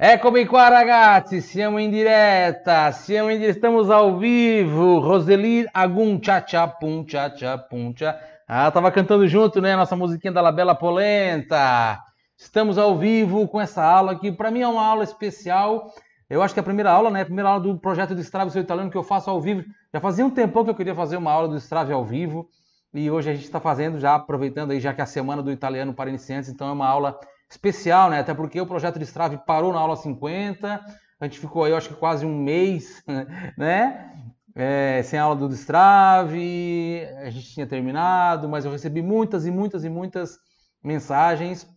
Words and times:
Eccomi 0.00 0.46
qua 0.46 0.68
ragazzi, 0.68 1.40
siamo 1.40 1.78
in 1.78 1.90
diretta, 1.90 2.92
siamo 2.92 3.30
in 3.30 3.38
diretta, 3.40 3.56
estamos 3.56 3.90
ao 3.90 4.16
vivo. 4.16 5.00
Roseli 5.00 5.66
Agum 5.72 6.20
Cha 6.20 6.44
Cha 6.44 6.68
Pum 6.68 7.04
Cha 7.04 7.34
Cha 7.34 7.58
Pum 7.58 7.92
Cha. 7.92 8.16
Ah, 8.46 8.70
tava 8.70 8.92
cantando 8.92 9.26
junto, 9.26 9.60
né? 9.60 9.74
Nossa 9.74 9.96
musiquinha 9.96 10.32
da 10.32 10.40
Labela 10.40 10.72
Polenta. 10.72 12.00
Estamos 12.36 12.78
ao 12.78 12.96
vivo 12.96 13.48
com 13.48 13.60
essa 13.60 13.82
aula 13.82 14.16
que 14.16 14.30
para 14.30 14.52
mim 14.52 14.60
é 14.60 14.68
uma 14.68 14.86
aula 14.86 15.02
especial. 15.02 15.92
Eu 16.30 16.42
acho 16.42 16.54
que 16.54 16.60
é 16.60 16.62
a 16.62 16.64
primeira 16.64 16.92
aula, 16.92 17.10
né? 17.10 17.22
A 17.22 17.24
primeira 17.24 17.48
aula 17.48 17.60
do 17.60 17.76
projeto 17.76 18.14
do 18.14 18.20
Strave 18.20 18.52
Seu 18.52 18.62
Italiano 18.62 18.92
que 18.92 18.96
eu 18.96 19.02
faço 19.02 19.28
ao 19.28 19.40
vivo. 19.40 19.64
Já 19.92 19.98
fazia 20.00 20.24
um 20.24 20.30
tempão 20.30 20.62
que 20.62 20.70
eu 20.70 20.76
queria 20.76 20.94
fazer 20.94 21.16
uma 21.16 21.32
aula 21.32 21.48
do 21.48 21.56
Strave 21.56 21.92
ao 21.92 22.04
vivo 22.04 22.48
e 22.94 23.10
hoje 23.10 23.30
a 23.30 23.34
gente 23.34 23.46
está 23.46 23.58
fazendo 23.58 23.98
já 23.98 24.14
aproveitando 24.14 24.70
aí 24.70 24.78
já 24.78 24.94
que 24.94 25.00
é 25.00 25.04
a 25.04 25.08
semana 25.08 25.42
do 25.42 25.50
italiano 25.50 25.92
para 25.92 26.08
iniciantes, 26.08 26.48
então 26.48 26.68
é 26.68 26.72
uma 26.72 26.86
aula 26.86 27.18
especial, 27.50 28.10
né? 28.10 28.20
Até 28.20 28.34
porque 28.34 28.60
o 28.60 28.66
projeto 28.66 28.98
de 28.98 29.04
Strave 29.04 29.38
parou 29.46 29.72
na 29.72 29.80
aula 29.80 29.96
50, 29.96 30.80
a 31.20 31.24
gente 31.24 31.38
ficou 31.38 31.64
aí, 31.64 31.72
acho 31.72 31.88
que 31.88 31.94
quase 31.94 32.26
um 32.26 32.36
mês, 32.36 33.02
né? 33.56 34.14
É, 34.54 35.02
sem 35.04 35.18
aula 35.18 35.36
do 35.36 35.54
Strave, 35.54 37.06
a 37.18 37.30
gente 37.30 37.54
tinha 37.54 37.66
terminado, 37.66 38.48
mas 38.48 38.64
eu 38.64 38.72
recebi 38.72 39.00
muitas 39.00 39.46
e 39.46 39.50
muitas 39.50 39.84
e 39.84 39.88
muitas 39.88 40.38
mensagens 40.82 41.68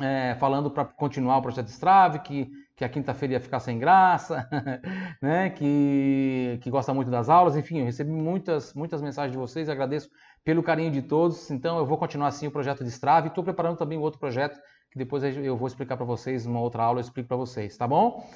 é, 0.00 0.34
falando 0.36 0.70
para 0.70 0.84
continuar 0.84 1.38
o 1.38 1.42
projeto 1.42 1.66
de 1.66 1.72
Strave, 1.72 2.18
que, 2.20 2.50
que 2.76 2.84
a 2.84 2.88
quinta-feira 2.88 3.34
ia 3.34 3.40
ficar 3.40 3.60
sem 3.60 3.78
graça, 3.78 4.48
né? 5.20 5.50
Que, 5.50 6.58
que 6.62 6.70
gosta 6.70 6.94
muito 6.94 7.10
das 7.10 7.28
aulas, 7.28 7.56
enfim, 7.56 7.78
eu 7.78 7.86
recebi 7.86 8.10
muitas, 8.10 8.74
muitas 8.74 9.02
mensagens 9.02 9.32
de 9.32 9.38
vocês, 9.38 9.68
agradeço 9.68 10.08
pelo 10.44 10.62
carinho 10.62 10.90
de 10.90 11.02
todos, 11.02 11.50
então 11.50 11.78
eu 11.78 11.86
vou 11.86 11.96
continuar 11.96 12.28
assim 12.28 12.46
o 12.46 12.50
projeto 12.50 12.84
de 12.84 12.90
Strave, 12.90 13.28
estou 13.28 13.44
preparando 13.44 13.76
também 13.76 13.98
outro 13.98 14.18
projeto 14.20 14.58
que 14.92 14.98
depois 14.98 15.24
eu 15.24 15.56
vou 15.56 15.66
explicar 15.66 15.96
para 15.96 16.04
vocês, 16.04 16.44
numa 16.44 16.60
outra 16.60 16.82
aula 16.82 16.98
eu 16.98 17.00
explico 17.00 17.26
para 17.26 17.36
vocês, 17.38 17.74
tá 17.78 17.88
bom? 17.88 18.28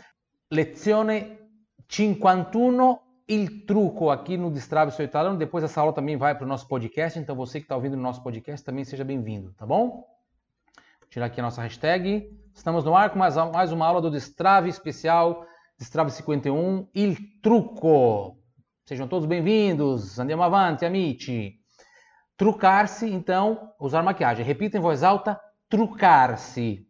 Lezione 0.51 1.39
51, 1.87 2.99
il 3.29 3.67
truco 3.67 4.09
aqui 4.09 4.39
no 4.39 4.51
Destrave 4.51 4.91
Seu 4.93 5.05
Italiano. 5.05 5.37
Depois 5.37 5.63
essa 5.63 5.83
aula 5.83 5.93
também 5.93 6.17
vai 6.17 6.35
para 6.35 6.47
o 6.47 6.49
nosso 6.49 6.67
podcast, 6.67 7.19
então 7.19 7.37
você 7.37 7.61
que 7.61 7.67
está 7.67 7.77
ouvindo 7.77 7.93
o 7.93 8.01
nosso 8.01 8.23
podcast 8.23 8.65
também 8.65 8.85
seja 8.85 9.05
bem-vindo, 9.05 9.53
tá 9.53 9.67
bom? 9.67 9.89
Vou 9.91 11.11
tirar 11.11 11.27
aqui 11.27 11.41
a 11.41 11.43
nossa 11.43 11.61
hashtag. 11.61 12.27
Estamos 12.55 12.85
no 12.85 12.97
ar 12.97 13.11
com 13.11 13.19
mais, 13.19 13.37
mais 13.37 13.71
uma 13.71 13.87
aula 13.87 14.01
do 14.01 14.11
Destrave 14.11 14.71
especial, 14.71 15.47
Destrave 15.79 16.11
51, 16.11 16.89
il 16.95 17.19
truco. 17.43 18.39
Sejam 18.87 19.07
todos 19.07 19.29
bem-vindos. 19.29 20.19
Andiamo 20.19 20.43
avanti, 20.43 20.87
amici. 20.87 21.57
Trucar-se, 22.35 23.11
então, 23.13 23.75
usar 23.79 24.03
maquiagem. 24.03 24.45
Repita 24.45 24.79
em 24.79 24.81
voz 24.81 25.03
alta, 25.03 25.39
trucar-se. 25.69 26.87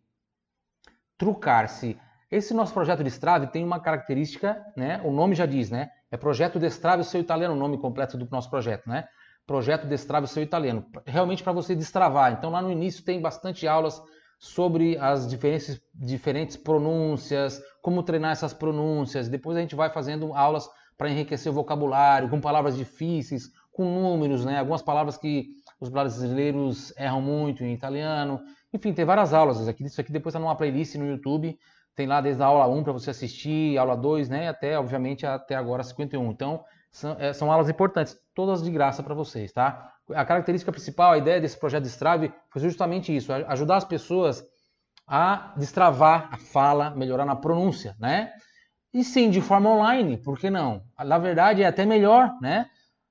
Trucar-se. 1.18 1.98
Esse 2.30 2.52
nosso 2.52 2.74
projeto 2.74 3.02
de 3.02 3.08
Strave 3.08 3.46
tem 3.48 3.64
uma 3.64 3.80
característica, 3.80 4.64
né? 4.76 5.00
O 5.04 5.10
nome 5.10 5.34
já 5.34 5.46
diz, 5.46 5.70
né? 5.70 5.90
É 6.10 6.16
projeto 6.16 6.58
de 6.58 6.66
Strave 6.66 7.04
seu 7.04 7.20
italiano, 7.20 7.54
o 7.54 7.58
nome 7.58 7.78
completo 7.78 8.16
do 8.18 8.28
nosso 8.30 8.50
projeto, 8.50 8.88
né? 8.88 9.06
Projeto 9.46 9.86
de 9.86 9.94
Strave 9.94 10.26
seu 10.26 10.42
italiano. 10.42 10.84
Realmente 11.06 11.42
para 11.42 11.52
você 11.52 11.74
destravar. 11.74 12.32
Então 12.32 12.50
lá 12.50 12.60
no 12.60 12.70
início 12.70 13.04
tem 13.04 13.20
bastante 13.20 13.66
aulas 13.66 14.02
sobre 14.38 14.98
as 14.98 15.26
diferentes, 15.26 15.80
diferentes 15.94 16.56
pronúncias, 16.56 17.62
como 17.80 18.02
treinar 18.02 18.32
essas 18.32 18.52
pronúncias. 18.52 19.28
Depois 19.28 19.56
a 19.56 19.60
gente 19.60 19.74
vai 19.74 19.88
fazendo 19.90 20.34
aulas 20.34 20.68
para 20.98 21.10
enriquecer 21.10 21.50
o 21.50 21.54
vocabulário, 21.54 22.28
com 22.28 22.40
palavras 22.40 22.76
difíceis, 22.76 23.50
com 23.72 23.84
números, 23.84 24.44
né? 24.44 24.58
Algumas 24.58 24.82
palavras 24.82 25.16
que 25.16 25.48
os 25.78 25.88
brasileiros 25.88 26.92
erram 26.96 27.20
muito 27.20 27.62
em 27.62 27.72
italiano. 27.72 28.40
Enfim, 28.76 28.92
tem 28.92 29.06
várias 29.06 29.32
aulas 29.32 29.66
aqui. 29.66 29.84
Isso 29.84 30.00
aqui 30.00 30.12
depois 30.12 30.34
está 30.34 30.38
numa 30.38 30.54
playlist 30.54 30.96
no 30.96 31.06
YouTube. 31.06 31.58
Tem 31.94 32.06
lá 32.06 32.20
desde 32.20 32.42
a 32.42 32.46
aula 32.46 32.68
1 32.68 32.84
para 32.84 32.92
você 32.92 33.10
assistir, 33.10 33.78
aula 33.78 33.96
2, 33.96 34.28
né? 34.28 34.48
Até, 34.48 34.78
obviamente, 34.78 35.24
até 35.24 35.54
agora 35.54 35.82
51. 35.82 36.30
Então, 36.30 36.62
são, 36.90 37.16
é, 37.18 37.32
são 37.32 37.50
aulas 37.50 37.70
importantes, 37.70 38.18
todas 38.34 38.62
de 38.62 38.70
graça 38.70 39.02
para 39.02 39.14
vocês, 39.14 39.50
tá? 39.50 39.94
A 40.14 40.24
característica 40.26 40.70
principal, 40.70 41.12
a 41.12 41.18
ideia 41.18 41.40
desse 41.40 41.58
projeto 41.58 41.84
de 41.84 41.88
Strave 41.88 42.32
foi 42.50 42.60
justamente 42.60 43.16
isso, 43.16 43.32
ajudar 43.32 43.76
as 43.76 43.84
pessoas 43.84 44.44
a 45.06 45.54
destravar 45.56 46.28
a 46.30 46.36
fala, 46.36 46.90
melhorar 46.90 47.24
na 47.24 47.34
pronúncia, 47.34 47.96
né? 47.98 48.30
E 48.92 49.02
sim, 49.02 49.30
de 49.30 49.40
forma 49.40 49.70
online, 49.70 50.18
por 50.18 50.38
que 50.38 50.50
não? 50.50 50.82
Na 50.98 51.18
verdade, 51.18 51.62
é 51.62 51.66
até 51.66 51.86
melhor, 51.86 52.30
né? 52.42 52.66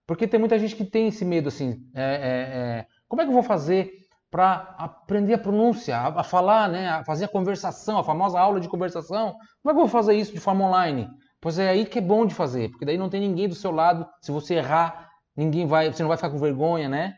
Porque 0.05 0.27
tem 0.27 0.39
muita 0.39 0.59
gente 0.59 0.75
que 0.75 0.85
tem 0.85 1.07
esse 1.07 1.25
medo 1.25 1.47
assim, 1.47 1.81
é, 1.93 2.03
é, 2.03 2.05
é, 2.05 2.85
como 3.07 3.21
é 3.21 3.25
que 3.25 3.29
eu 3.29 3.33
vou 3.33 3.43
fazer 3.43 4.04
para 4.35 4.75
aprender 4.77 5.35
a 5.35 5.37
pronúncia, 5.37 5.97
a, 5.97 6.19
a, 6.19 6.21
falar, 6.21 6.67
né, 6.67 6.89
a 6.89 7.05
fazer 7.05 7.23
a 7.23 7.27
conversação, 7.29 7.97
a 7.97 8.03
famosa 8.03 8.37
aula 8.37 8.59
de 8.59 8.67
conversação. 8.67 9.31
Como 9.63 9.71
é 9.71 9.73
que 9.73 9.79
eu 9.79 9.85
vou 9.85 9.87
fazer 9.87 10.13
isso 10.13 10.33
de 10.33 10.41
forma 10.41 10.65
online? 10.65 11.09
Pois 11.39 11.57
é 11.57 11.69
aí 11.69 11.85
que 11.85 11.99
é 11.99 12.01
bom 12.01 12.25
de 12.25 12.35
fazer, 12.35 12.69
porque 12.69 12.83
daí 12.83 12.97
não 12.97 13.07
tem 13.07 13.21
ninguém 13.21 13.47
do 13.47 13.55
seu 13.55 13.71
lado. 13.71 14.05
Se 14.19 14.33
você 14.33 14.55
errar, 14.55 15.09
ninguém 15.37 15.65
vai, 15.65 15.89
você 15.89 16.03
não 16.03 16.09
vai 16.09 16.17
ficar 16.17 16.29
com 16.29 16.37
vergonha, 16.37 16.89
né? 16.89 17.15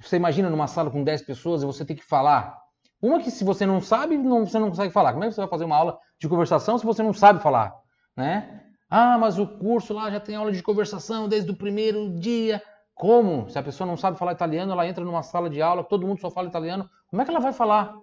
Você 0.00 0.16
imagina 0.16 0.48
numa 0.48 0.66
sala 0.66 0.90
com 0.90 1.04
10 1.04 1.26
pessoas 1.26 1.62
e 1.62 1.66
você 1.66 1.84
tem 1.84 1.94
que 1.94 2.02
falar. 2.02 2.56
Uma 3.02 3.20
que 3.20 3.30
se 3.30 3.44
você 3.44 3.66
não 3.66 3.82
sabe, 3.82 4.16
não, 4.16 4.46
você 4.46 4.58
não 4.58 4.70
consegue 4.70 4.94
falar. 4.94 5.12
Como 5.12 5.24
é 5.24 5.28
que 5.28 5.34
você 5.34 5.42
vai 5.42 5.50
fazer 5.50 5.66
uma 5.66 5.76
aula 5.76 5.98
de 6.18 6.26
conversação 6.26 6.78
se 6.78 6.86
você 6.86 7.02
não 7.02 7.12
sabe 7.12 7.42
falar, 7.42 7.74
né? 8.16 8.62
Ah, 8.88 9.18
mas 9.18 9.38
o 9.38 9.46
curso 9.46 9.92
lá 9.92 10.10
já 10.10 10.20
tem 10.20 10.36
aula 10.36 10.52
de 10.52 10.62
conversação 10.62 11.28
desde 11.28 11.50
o 11.50 11.56
primeiro 11.56 12.18
dia. 12.18 12.62
Como? 12.96 13.46
Se 13.50 13.58
a 13.58 13.62
pessoa 13.62 13.86
não 13.86 13.94
sabe 13.94 14.18
falar 14.18 14.32
italiano, 14.32 14.72
ela 14.72 14.88
entra 14.88 15.04
numa 15.04 15.22
sala 15.22 15.50
de 15.50 15.60
aula, 15.60 15.84
todo 15.84 16.06
mundo 16.06 16.18
só 16.18 16.30
fala 16.30 16.48
italiano, 16.48 16.88
como 17.08 17.20
é 17.20 17.26
que 17.26 17.30
ela 17.30 17.40
vai 17.40 17.52
falar? 17.52 17.94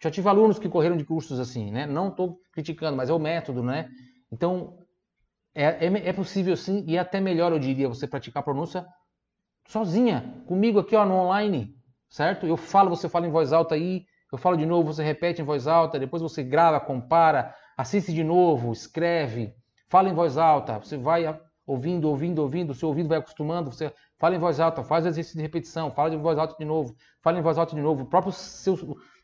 Já 0.00 0.12
tive 0.12 0.28
alunos 0.28 0.60
que 0.60 0.68
correram 0.68 0.96
de 0.96 1.04
cursos 1.04 1.40
assim, 1.40 1.72
né? 1.72 1.86
Não 1.86 2.06
estou 2.06 2.40
criticando, 2.52 2.96
mas 2.96 3.10
é 3.10 3.12
o 3.12 3.18
método, 3.18 3.64
né? 3.64 3.90
Então, 4.30 4.78
é, 5.52 5.64
é, 5.64 6.08
é, 6.08 6.12
possível 6.12 6.56
sim, 6.56 6.84
e 6.86 6.96
é 6.96 7.00
até 7.00 7.20
melhor, 7.20 7.50
eu 7.50 7.58
diria, 7.58 7.88
você 7.88 8.06
praticar 8.06 8.40
a 8.40 8.44
pronúncia 8.44 8.86
sozinha, 9.66 10.40
comigo 10.46 10.78
aqui 10.78 10.94
ó, 10.94 11.04
no 11.04 11.16
online, 11.16 11.74
certo? 12.08 12.46
Eu 12.46 12.56
falo, 12.56 12.90
você 12.90 13.08
fala 13.08 13.26
em 13.26 13.32
voz 13.32 13.52
alta 13.52 13.74
aí, 13.74 14.04
eu 14.30 14.38
falo 14.38 14.56
de 14.56 14.64
novo, 14.64 14.94
você 14.94 15.02
repete 15.02 15.42
em 15.42 15.44
voz 15.44 15.66
alta, 15.66 15.98
depois 15.98 16.22
você 16.22 16.44
grava, 16.44 16.78
compara, 16.78 17.52
assiste 17.76 18.12
de 18.12 18.22
novo, 18.22 18.70
escreve, 18.70 19.52
fala 19.88 20.08
em 20.08 20.14
voz 20.14 20.38
alta, 20.38 20.78
você 20.78 20.96
vai 20.96 21.26
ouvindo, 21.66 22.08
ouvindo, 22.08 22.40
ouvindo, 22.40 22.72
seu 22.72 22.88
ouvido 22.88 23.08
vai 23.08 23.18
acostumando, 23.18 23.72
você 23.72 23.92
fala 24.18 24.34
em 24.34 24.38
voz 24.38 24.60
alta, 24.60 24.82
faz 24.82 25.06
exercício 25.06 25.36
de 25.36 25.42
repetição, 25.42 25.90
fala 25.90 26.14
em 26.14 26.18
voz 26.18 26.38
alta 26.38 26.56
de 26.58 26.64
novo, 26.64 26.94
fala 27.22 27.38
em 27.38 27.42
voz 27.42 27.56
alta 27.56 27.74
de 27.74 27.80
novo. 27.80 28.02
O 28.02 28.06
próprio 28.06 28.32
seu, 28.32 28.74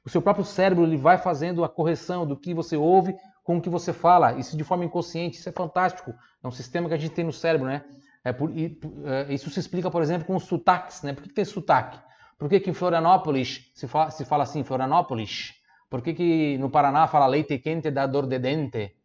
o 0.04 0.08
seu 0.08 0.22
próprio 0.22 0.44
cérebro 0.44 0.84
ele 0.84 0.96
vai 0.96 1.18
fazendo 1.18 1.64
a 1.64 1.68
correção 1.68 2.26
do 2.26 2.36
que 2.36 2.54
você 2.54 2.76
ouve 2.76 3.16
com 3.42 3.58
o 3.58 3.60
que 3.60 3.68
você 3.68 3.92
fala, 3.92 4.32
isso 4.38 4.56
de 4.56 4.64
forma 4.64 4.84
inconsciente, 4.84 5.38
isso 5.38 5.48
é 5.48 5.52
fantástico. 5.52 6.14
É 6.42 6.46
um 6.46 6.50
sistema 6.50 6.88
que 6.88 6.94
a 6.94 6.98
gente 6.98 7.14
tem 7.14 7.24
no 7.24 7.32
cérebro, 7.32 7.66
né? 7.66 7.84
É 8.24 8.32
por, 8.32 8.50
e, 8.56 8.80
é, 9.04 9.34
isso 9.34 9.50
se 9.50 9.60
explica, 9.60 9.90
por 9.90 10.00
exemplo, 10.00 10.26
com 10.26 10.34
os 10.34 10.44
sotaques, 10.44 11.02
né? 11.02 11.12
Por 11.12 11.22
que, 11.22 11.28
que 11.28 11.34
tem 11.34 11.44
sotaque? 11.44 11.98
Por 12.38 12.48
que, 12.48 12.58
que 12.58 12.70
em 12.70 12.74
Florianópolis 12.74 13.70
se 13.74 13.86
fala, 13.86 14.10
se 14.10 14.24
fala 14.24 14.44
assim, 14.44 14.64
Florianópolis? 14.64 15.54
Por 15.90 16.00
que, 16.00 16.14
que 16.14 16.58
no 16.58 16.70
Paraná 16.70 17.06
fala 17.06 17.26
leite 17.26 17.58
quente 17.58 17.90
dá 17.90 18.06
dor 18.06 18.26
de 18.26 18.38
dente? 18.38 18.96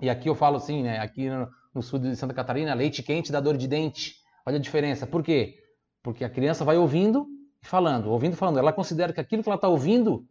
E 0.00 0.10
aqui 0.10 0.28
eu 0.28 0.34
falo 0.34 0.56
assim, 0.56 0.82
né? 0.82 0.98
Aqui 0.98 1.30
no, 1.30 1.48
no 1.74 1.82
sul 1.82 1.98
de 1.98 2.14
Santa 2.16 2.34
Catarina, 2.34 2.74
leite 2.74 3.02
quente 3.02 3.30
dá 3.30 3.40
dor 3.40 3.56
de 3.56 3.68
dente. 3.68 4.16
Olha 4.48 4.56
a 4.56 4.60
diferença. 4.60 5.06
Por 5.06 5.22
quê? 5.22 5.58
Porque 6.02 6.24
a 6.24 6.30
criança 6.30 6.64
vai 6.64 6.78
ouvindo 6.78 7.26
e 7.62 7.66
falando, 7.66 8.10
ouvindo 8.10 8.32
e 8.32 8.36
falando. 8.36 8.58
Ela 8.58 8.72
considera 8.72 9.12
que 9.12 9.20
aquilo 9.20 9.42
que 9.42 9.48
ela 9.50 9.56
está 9.56 9.68
ouvindo 9.68 10.24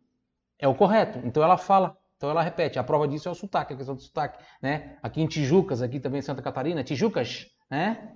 é 0.58 0.68
o 0.68 0.74
correto. 0.74 1.20
Então 1.24 1.44
ela 1.44 1.56
fala, 1.56 1.96
então 2.16 2.28
ela 2.28 2.42
repete. 2.42 2.80
A 2.80 2.84
prova 2.84 3.08
disso 3.08 3.30
é 3.30 3.32
o 3.32 3.36
sotaque, 3.36 3.74
a 3.74 3.78
questão 3.78 3.94
do 3.94 4.02
sotaque. 4.02 4.44
Né? 4.60 4.98
Aqui 5.04 5.22
em 5.22 5.28
Tijucas, 5.28 5.84
aqui 5.84 6.00
também 6.00 6.18
em 6.18 6.24
Santa 6.24 6.42
Catarina, 6.42 6.84
Tijucas, 6.84 7.46
né? 7.70 8.12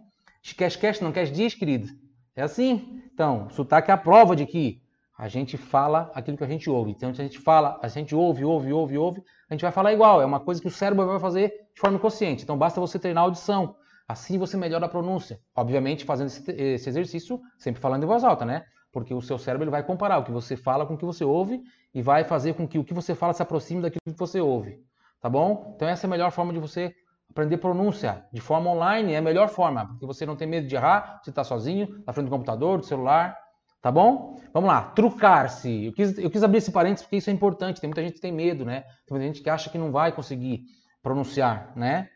Quer, 0.58 0.76
quer, 0.76 1.00
não 1.04 1.12
quer 1.12 1.26
dias, 1.26 1.54
querido? 1.54 1.88
É 2.36 2.42
assim. 2.42 3.04
Então, 3.14 3.48
sotaque 3.52 3.92
é 3.92 3.94
a 3.94 3.98
prova 3.98 4.36
de 4.36 4.48
que 4.48 4.82
a 5.16 5.28
gente 5.28 5.56
fala 5.56 6.12
aquilo 6.16 6.36
que 6.36 6.44
a 6.44 6.48
gente 6.48 6.68
ouve. 6.68 6.90
Então, 6.90 7.14
se 7.14 7.22
a 7.22 7.24
gente 7.24 7.38
fala, 7.38 7.80
a 7.80 7.88
gente 7.88 8.16
ouve, 8.16 8.44
ouve, 8.44 8.74
ouve, 8.74 8.98
ouve, 8.98 9.24
a 9.48 9.54
gente 9.54 9.62
vai 9.62 9.72
falar 9.72 9.94
igual. 9.94 10.20
É 10.20 10.26
uma 10.26 10.40
coisa 10.40 10.60
que 10.60 10.68
o 10.68 10.72
cérebro 10.72 11.06
vai 11.06 11.20
fazer 11.20 11.50
de 11.76 11.80
forma 11.80 11.98
inconsciente. 11.98 12.42
Então, 12.42 12.58
basta 12.58 12.82
você 12.82 12.98
treinar 12.98 13.22
a 13.22 13.28
audição. 13.28 13.76
Assim 14.12 14.38
você 14.38 14.58
melhora 14.58 14.86
a 14.86 14.90
pronúncia. 14.90 15.40
Obviamente, 15.56 16.06
fazendo 16.06 16.28
esse 16.28 16.90
exercício, 16.90 17.40
sempre 17.58 17.82
falando 17.82 18.04
em 18.04 18.08
voz 18.08 18.24
alta, 18.24 18.46
né? 18.46 18.64
Porque 18.92 19.14
o 19.14 19.22
seu 19.22 19.38
cérebro 19.38 19.64
ele 19.64 19.72
vai 19.72 19.84
comparar 19.84 20.18
o 20.18 20.24
que 20.24 20.32
você 20.32 20.56
fala 20.56 20.86
com 20.86 20.96
o 20.96 20.98
que 20.98 21.06
você 21.06 21.24
ouve 21.24 21.62
e 21.94 22.02
vai 22.02 22.24
fazer 22.24 22.54
com 22.54 22.68
que 22.68 22.78
o 22.78 22.84
que 22.84 22.94
você 22.94 23.16
fala 23.16 23.34
se 23.34 23.42
aproxime 23.42 23.82
daquilo 23.82 24.14
que 24.14 24.20
você 24.20 24.42
ouve. 24.42 24.80
Tá 25.22 25.30
bom? 25.30 25.74
Então, 25.76 25.88
essa 25.88 26.06
é 26.06 26.08
a 26.08 26.12
melhor 26.12 26.32
forma 26.32 26.52
de 26.52 26.60
você 26.60 26.94
aprender 27.30 27.58
pronúncia. 27.58 28.26
De 28.34 28.42
forma 28.42 28.70
online 28.70 29.14
é 29.14 29.18
a 29.18 29.22
melhor 29.22 29.48
forma, 29.48 29.88
porque 29.88 30.06
você 30.06 30.26
não 30.26 30.36
tem 30.36 30.48
medo 30.48 30.68
de 30.68 30.76
errar, 30.76 31.22
você 31.24 31.30
está 31.30 31.44
sozinho, 31.44 32.04
na 32.06 32.12
frente 32.12 32.26
do 32.26 32.32
computador, 32.32 32.80
do 32.80 32.86
celular, 32.86 33.38
Tá 33.82 33.92
bom? 33.92 34.40
Vamos 34.54 34.68
lá, 34.68 34.84
trucar-se. 34.84 35.86
Eu 35.86 35.94
quis, 35.94 36.16
eu 36.20 36.30
quis 36.30 36.44
abrir 36.44 36.60
esse 36.60 36.72
parênteses 36.72 37.04
porque 37.04 37.16
isso 37.18 37.32
é 37.32 37.34
importante. 37.34 37.82
Tem 37.82 37.88
muita 37.88 38.04
gente 38.04 38.14
que 38.14 38.22
tem 38.22 38.32
medo, 38.32 38.64
né? 38.64 38.82
Tem 38.82 39.18
muita 39.18 39.26
gente 39.26 39.42
que 39.42 39.50
acha 39.50 39.72
que 39.72 39.78
não 39.78 39.92
vai 39.92 40.12
conseguir 40.12 40.66
pronunciar, 41.02 41.74
né? 41.76 42.08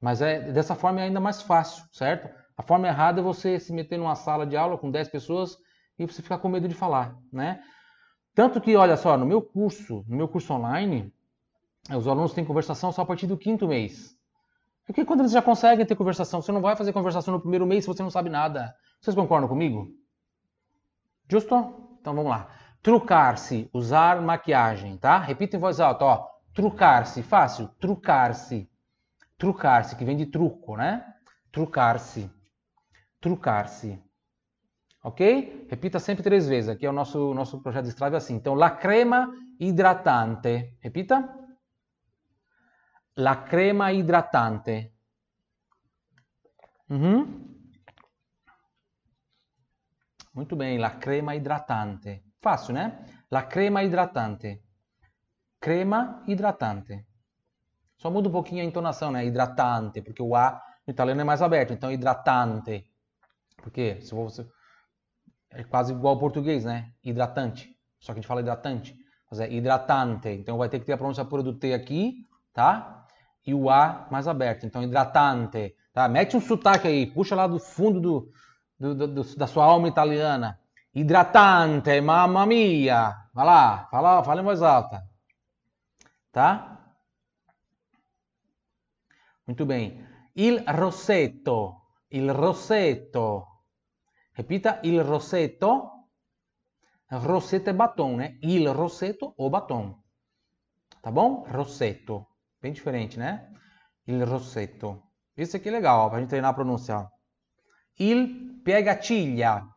Mas 0.00 0.20
é, 0.22 0.52
dessa 0.52 0.74
forma 0.74 1.00
é 1.00 1.04
ainda 1.04 1.20
mais 1.20 1.42
fácil, 1.42 1.84
certo? 1.92 2.28
A 2.56 2.62
forma 2.62 2.86
errada 2.86 3.20
é 3.20 3.22
você 3.22 3.58
se 3.58 3.72
meter 3.72 3.98
numa 3.98 4.14
sala 4.14 4.46
de 4.46 4.56
aula 4.56 4.78
com 4.78 4.90
10 4.90 5.08
pessoas 5.08 5.56
e 5.98 6.06
você 6.06 6.22
ficar 6.22 6.38
com 6.38 6.48
medo 6.48 6.68
de 6.68 6.74
falar, 6.74 7.16
né? 7.32 7.62
Tanto 8.34 8.60
que, 8.60 8.76
olha 8.76 8.96
só, 8.96 9.16
no 9.16 9.26
meu 9.26 9.40
curso, 9.42 10.04
no 10.08 10.16
meu 10.16 10.28
curso 10.28 10.52
online, 10.52 11.12
Os 11.90 12.08
alunos 12.08 12.32
têm 12.32 12.44
conversação 12.44 12.90
só 12.92 13.02
a 13.02 13.06
partir 13.06 13.26
do 13.26 13.36
quinto 13.36 13.68
mês. 13.68 14.16
Porque 14.86 15.04
quando 15.04 15.20
eles 15.20 15.32
já 15.32 15.42
conseguem 15.42 15.84
ter 15.86 15.94
conversação, 15.96 16.40
você 16.42 16.52
não 16.52 16.60
vai 16.60 16.76
fazer 16.76 16.92
conversação 16.92 17.34
no 17.34 17.40
primeiro 17.40 17.66
mês 17.66 17.84
se 17.84 17.88
você 17.88 18.02
não 18.02 18.10
sabe 18.10 18.30
nada. 18.30 18.74
Vocês 19.00 19.14
concordam 19.14 19.48
comigo? 19.48 19.88
Justo? 21.28 21.54
Então 22.00 22.14
vamos 22.14 22.30
lá. 22.30 22.48
Trucar-se, 22.82 23.68
usar 23.72 24.20
maquiagem, 24.22 24.96
tá? 24.98 25.18
Repita 25.18 25.56
em 25.56 25.60
voz 25.60 25.80
alta, 25.80 26.04
ó. 26.04 26.26
Trucar-se, 26.54 27.22
fácil. 27.22 27.68
Trucar-se. 27.80 28.68
Trucar-se, 29.44 29.94
que 29.94 30.06
vem 30.06 30.16
de 30.16 30.24
truco, 30.24 30.74
né? 30.74 31.04
Trucar-se. 31.52 32.30
Trucar-se. 33.20 34.02
Ok? 35.02 35.66
Repita 35.68 35.98
sempre 35.98 36.22
três 36.22 36.48
vezes. 36.48 36.70
Aqui 36.70 36.86
é 36.86 36.88
o 36.88 36.94
nosso, 36.94 37.34
nosso 37.34 37.60
projeto 37.60 37.84
de 37.84 37.90
Strave 37.90 38.16
assim. 38.16 38.36
Então, 38.36 38.54
la 38.54 38.70
crema 38.70 39.30
hidratante. 39.60 40.78
Repita. 40.80 41.28
La 43.18 43.36
crema 43.44 43.92
hidratante. 43.92 44.94
Uhum. 46.88 47.54
Muito 50.32 50.56
bem, 50.56 50.78
la 50.78 50.92
crema 50.92 51.34
hidratante. 51.34 52.24
Fácil, 52.40 52.72
né? 52.72 53.04
La 53.30 53.42
crema 53.42 53.82
hidratante. 53.82 54.64
Crema 55.60 56.24
hidratante. 56.26 57.13
Só 58.04 58.10
muda 58.10 58.28
um 58.28 58.32
pouquinho 58.32 58.60
a 58.60 58.66
entonação, 58.66 59.10
né? 59.10 59.24
Hidratante, 59.24 60.02
porque 60.02 60.22
o 60.22 60.36
A 60.36 60.60
no 60.86 60.92
italiano 60.92 61.22
é 61.22 61.24
mais 61.24 61.40
aberto. 61.40 61.72
Então, 61.72 61.90
hidratante. 61.90 62.86
Porque 63.62 63.98
se 64.02 64.14
você 64.14 64.46
é 65.50 65.64
quase 65.64 65.94
igual 65.94 66.12
ao 66.12 66.20
português, 66.20 66.66
né? 66.66 66.90
Hidratante. 67.02 67.74
Só 67.98 68.12
que 68.12 68.18
a 68.18 68.20
gente 68.20 68.28
fala 68.28 68.42
hidratante. 68.42 68.94
Mas 69.30 69.40
é 69.40 69.50
hidratante. 69.50 70.28
Então, 70.28 70.58
vai 70.58 70.68
ter 70.68 70.80
que 70.80 70.84
ter 70.84 70.92
a 70.92 70.98
pronúncia 70.98 71.24
pura 71.24 71.42
do 71.42 71.54
T 71.54 71.72
aqui, 71.72 72.28
tá? 72.52 73.06
E 73.46 73.54
o 73.54 73.70
A 73.70 74.06
mais 74.10 74.28
aberto. 74.28 74.66
Então, 74.66 74.82
hidratante. 74.82 75.74
Tá? 75.90 76.06
Mete 76.06 76.36
um 76.36 76.42
sotaque 76.42 76.86
aí. 76.86 77.06
Puxa 77.06 77.34
lá 77.34 77.46
do 77.46 77.58
fundo 77.58 78.02
do, 78.02 78.30
do, 78.78 78.94
do, 78.94 79.08
do 79.08 79.36
da 79.36 79.46
sua 79.46 79.64
alma 79.64 79.88
italiana. 79.88 80.60
Hidratante, 80.94 81.98
mamma 82.02 82.44
mia. 82.44 83.16
Vai 83.32 83.46
lá, 83.46 83.88
fala, 83.90 84.22
fala 84.22 84.42
em 84.42 84.44
voz 84.44 84.60
alta. 84.60 85.02
Tá? 86.30 86.73
Muito 89.46 89.66
bem. 89.66 90.06
Il 90.34 90.64
rossetto, 90.66 91.98
il 92.08 92.32
rossetto. 92.32 93.64
Repita, 94.32 94.80
il 94.82 95.02
rossetto. 95.02 95.90
Rossetto 97.08 97.70
é 97.70 97.74
batom, 97.74 98.16
né? 98.16 98.38
Il 98.40 98.68
rossetto 98.72 99.34
ou 99.36 99.50
batom. 99.50 100.02
Tá 101.00 101.10
bom? 101.10 101.44
Rossetto. 101.46 102.26
Bem 102.60 102.72
diferente, 102.72 103.18
né? 103.18 103.52
Il 104.06 104.24
rossetto. 104.24 105.12
Isso 105.36 105.56
aqui 105.56 105.68
é 105.68 105.72
legal, 105.72 106.06
ó, 106.06 106.08
pra 106.08 106.18
gente 106.18 106.30
treinar 106.30 106.50
a 106.50 106.54
pronúncia. 106.54 107.10
Il 107.98 108.62
piegaciglia. 108.64 109.68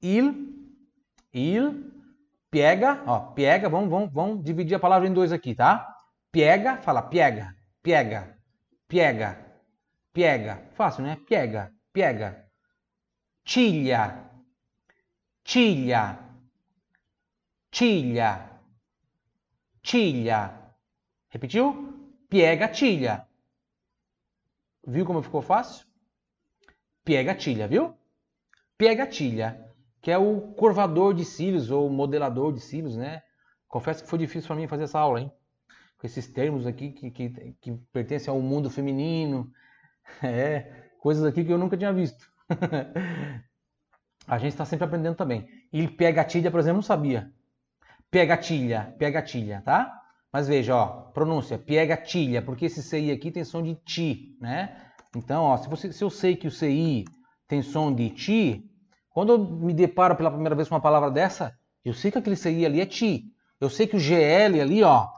Il, 0.00 0.32
il, 1.32 1.92
piega, 2.50 3.02
ó, 3.06 3.32
piega, 3.34 3.68
vamos, 3.68 3.90
vamos, 3.90 4.12
vamos 4.12 4.44
dividir 4.44 4.76
a 4.76 4.78
palavra 4.78 5.08
em 5.08 5.12
dois 5.12 5.32
aqui, 5.32 5.54
tá? 5.54 5.97
Piega, 6.30 6.76
fala 6.78 7.02
piega, 7.02 7.54
piega, 7.82 8.38
piega, 8.86 9.60
piega. 10.12 10.70
Fácil, 10.74 11.04
né? 11.04 11.16
Piega, 11.26 11.72
piega. 11.92 12.46
Ciglia, 13.44 14.30
ciglia, 15.44 16.18
ciglia, 17.72 18.60
ciglia. 19.82 20.74
Repetiu? 21.28 22.18
Piega, 22.28 22.74
ciglia. 22.74 23.26
Viu 24.86 25.06
como 25.06 25.22
ficou 25.22 25.40
fácil? 25.40 25.86
Piega, 27.04 27.38
ciglia, 27.40 27.66
viu? 27.66 27.96
Piega, 28.76 29.10
ciglia 29.10 29.68
que 30.00 30.10
é 30.10 30.18
o 30.18 30.52
curvador 30.54 31.14
de 31.14 31.24
cílios 31.24 31.70
ou 31.70 31.90
modelador 31.90 32.52
de 32.52 32.60
cílios, 32.60 32.96
né? 32.96 33.22
Confesso 33.66 34.02
que 34.02 34.08
foi 34.08 34.18
difícil 34.18 34.46
para 34.46 34.56
mim 34.56 34.66
fazer 34.66 34.84
essa 34.84 34.98
aula, 34.98 35.20
hein? 35.20 35.32
Com 35.98 36.06
esses 36.06 36.26
termos 36.28 36.66
aqui 36.66 36.92
que, 36.92 37.10
que, 37.10 37.30
que 37.60 37.72
pertencem 37.92 38.32
ao 38.32 38.40
mundo 38.40 38.70
feminino, 38.70 39.50
é, 40.22 40.88
coisas 41.00 41.24
aqui 41.24 41.44
que 41.44 41.52
eu 41.52 41.58
nunca 41.58 41.76
tinha 41.76 41.92
visto. 41.92 42.30
a 44.26 44.38
gente 44.38 44.52
está 44.52 44.64
sempre 44.64 44.84
aprendendo 44.84 45.16
também. 45.16 45.48
E 45.72 45.86
gatilha, 46.12 46.50
por 46.50 46.60
exemplo, 46.60 46.76
não 46.76 46.82
sabia. 46.82 47.32
Pegatilha, 48.10 48.94
pegatilha, 48.98 49.60
tá? 49.64 50.02
Mas 50.32 50.46
veja, 50.46 50.76
ó, 50.76 50.86
pronúncia, 51.12 51.58
gatilha, 51.86 52.42
porque 52.42 52.66
esse 52.66 52.82
CI 52.82 53.10
aqui 53.10 53.30
tem 53.30 53.44
som 53.44 53.62
de 53.62 53.74
ti, 53.74 54.36
né? 54.40 54.76
Então, 55.16 55.42
ó, 55.42 55.56
se, 55.56 55.68
você, 55.68 55.92
se 55.92 56.04
eu 56.04 56.10
sei 56.10 56.36
que 56.36 56.46
o 56.46 56.50
CI 56.50 57.04
tem 57.46 57.62
som 57.62 57.94
de 57.94 58.10
ti, 58.10 58.70
quando 59.10 59.32
eu 59.32 59.38
me 59.38 59.72
deparo 59.72 60.14
pela 60.14 60.30
primeira 60.30 60.54
vez 60.54 60.68
com 60.68 60.74
uma 60.74 60.80
palavra 60.80 61.10
dessa, 61.10 61.58
eu 61.84 61.94
sei 61.94 62.10
que 62.10 62.18
aquele 62.18 62.36
CI 62.36 62.64
ali 62.64 62.80
é 62.80 62.86
ti. 62.86 63.24
Eu 63.60 63.70
sei 63.70 63.86
que 63.86 63.96
o 63.96 63.98
GL 63.98 64.60
ali, 64.60 64.82
ó, 64.82 65.08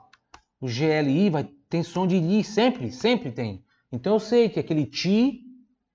o 0.61 0.67
GLI 0.67 1.31
vai, 1.31 1.45
tem 1.69 1.83
som 1.83 2.07
de 2.07 2.19
li, 2.21 2.45
sempre, 2.45 2.93
sempre 2.93 3.33
tem. 3.33 3.65
Então 3.91 4.15
eu 4.15 4.21
sei 4.21 4.49
que 4.49 4.61
aquele 4.61 4.87
ti 4.87 5.41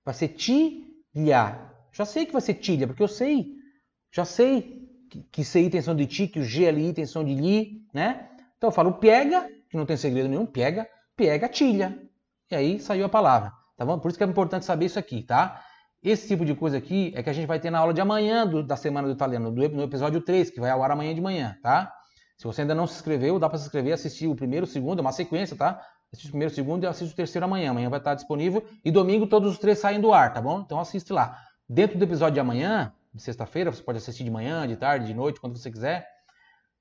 vai 0.04 0.14
ser 0.14 0.28
tilha. 0.28 1.72
Já 1.92 2.04
sei 2.04 2.26
que 2.26 2.32
vai 2.32 2.42
ser 2.42 2.54
tilha, 2.54 2.86
porque 2.86 3.02
eu 3.02 3.08
sei. 3.08 3.54
Já 4.12 4.24
sei 4.24 4.86
que, 5.10 5.22
que 5.30 5.44
CI 5.44 5.70
tem 5.70 5.80
som 5.80 5.94
de 5.94 6.06
ti, 6.06 6.26
que 6.26 6.40
o 6.40 6.42
GLI 6.42 6.92
tem 6.92 7.06
som 7.06 7.24
de 7.24 7.34
li, 7.34 7.86
né? 7.92 8.28
Então 8.56 8.68
eu 8.68 8.72
falo 8.72 8.94
pega, 8.94 9.48
que 9.70 9.76
não 9.76 9.86
tem 9.86 9.96
segredo 9.96 10.28
nenhum, 10.28 10.46
pega, 10.46 10.88
pega, 11.16 11.48
tilha. 11.48 11.98
E 12.50 12.54
aí 12.54 12.78
saiu 12.78 13.06
a 13.06 13.08
palavra, 13.08 13.52
tá 13.76 13.84
bom? 13.84 13.98
Por 13.98 14.08
isso 14.08 14.18
que 14.18 14.24
é 14.24 14.26
importante 14.26 14.64
saber 14.64 14.86
isso 14.86 14.98
aqui, 14.98 15.22
tá? 15.22 15.62
Esse 16.02 16.28
tipo 16.28 16.44
de 16.44 16.54
coisa 16.54 16.78
aqui 16.78 17.12
é 17.16 17.22
que 17.22 17.30
a 17.30 17.32
gente 17.32 17.46
vai 17.46 17.58
ter 17.58 17.70
na 17.70 17.78
aula 17.78 17.92
de 17.92 18.00
amanhã 18.00 18.46
do, 18.46 18.62
da 18.62 18.76
semana 18.76 19.08
do 19.08 19.14
italiano, 19.14 19.50
do, 19.50 19.68
no 19.70 19.82
episódio 19.82 20.20
3, 20.20 20.50
que 20.50 20.60
vai 20.60 20.70
ao 20.70 20.82
ar 20.82 20.90
amanhã 20.90 21.14
de 21.14 21.20
manhã, 21.20 21.58
tá? 21.62 21.92
Se 22.36 22.44
você 22.44 22.62
ainda 22.62 22.74
não 22.74 22.86
se 22.86 22.94
inscreveu, 22.94 23.38
dá 23.38 23.48
para 23.48 23.58
se 23.58 23.64
inscrever, 23.64 23.92
assistir 23.92 24.26
o 24.26 24.36
primeiro, 24.36 24.64
o 24.64 24.68
segundo, 24.68 24.98
é 24.98 25.02
uma 25.02 25.12
sequência, 25.12 25.56
tá? 25.56 25.82
Assiste 26.12 26.28
o 26.28 26.30
primeiro, 26.30 26.52
o 26.52 26.54
segundo 26.54 26.84
e 26.84 26.86
assiste 26.86 27.12
o 27.12 27.16
terceiro 27.16 27.44
amanhã. 27.44 27.70
Amanhã 27.70 27.88
vai 27.88 27.98
estar 27.98 28.14
disponível 28.14 28.64
e 28.84 28.90
domingo 28.90 29.26
todos 29.26 29.52
os 29.52 29.58
três 29.58 29.78
saem 29.78 30.00
do 30.00 30.12
ar, 30.12 30.32
tá 30.32 30.40
bom? 30.40 30.60
Então 30.60 30.78
assiste 30.78 31.12
lá. 31.12 31.38
Dentro 31.68 31.98
do 31.98 32.04
episódio 32.04 32.34
de 32.34 32.40
amanhã, 32.40 32.92
de 33.12 33.22
sexta-feira, 33.22 33.72
você 33.72 33.82
pode 33.82 33.98
assistir 33.98 34.22
de 34.22 34.30
manhã, 34.30 34.66
de 34.68 34.76
tarde, 34.76 35.06
de 35.06 35.14
noite, 35.14 35.40
quando 35.40 35.58
você 35.58 35.70
quiser. 35.70 36.06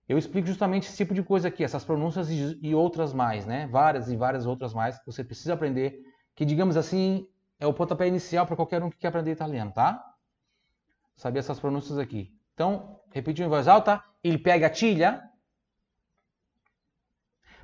Eu 0.08 0.18
explico 0.18 0.48
justamente 0.48 0.88
esse 0.88 0.98
tipo 0.98 1.14
de 1.14 1.24
coisa 1.24 1.48
aqui, 1.48 1.64
essas 1.64 1.84
pronúncias 1.84 2.30
e, 2.30 2.60
e 2.62 2.76
outras 2.76 3.14
mais, 3.14 3.46
né? 3.46 3.68
Várias 3.72 4.12
e 4.12 4.16
várias 4.16 4.46
outras 4.46 4.74
mais 4.74 5.00
que 5.00 5.06
você 5.06 5.24
precisa 5.24 5.54
aprender, 5.54 6.00
que 6.36 6.46
digamos 6.46 6.78
assim, 6.78 7.28
é 7.60 7.66
o 7.66 7.74
pontapé 7.74 8.08
inicial 8.08 8.46
para 8.46 8.56
qualquer 8.56 8.84
um 8.84 8.90
que 8.90 8.98
quer 8.98 9.08
aprender 9.08 9.32
italiano, 9.32 9.72
tá? 9.72 10.04
Saber 11.16 11.40
essas 11.40 11.60
pronúncias 11.60 11.98
aqui. 11.98 12.32
Então, 12.54 13.00
repetindo 13.10 13.46
em 13.46 13.50
voz 13.50 13.68
alta, 13.68 14.04
il 14.24 14.40
tilha. 14.74 15.24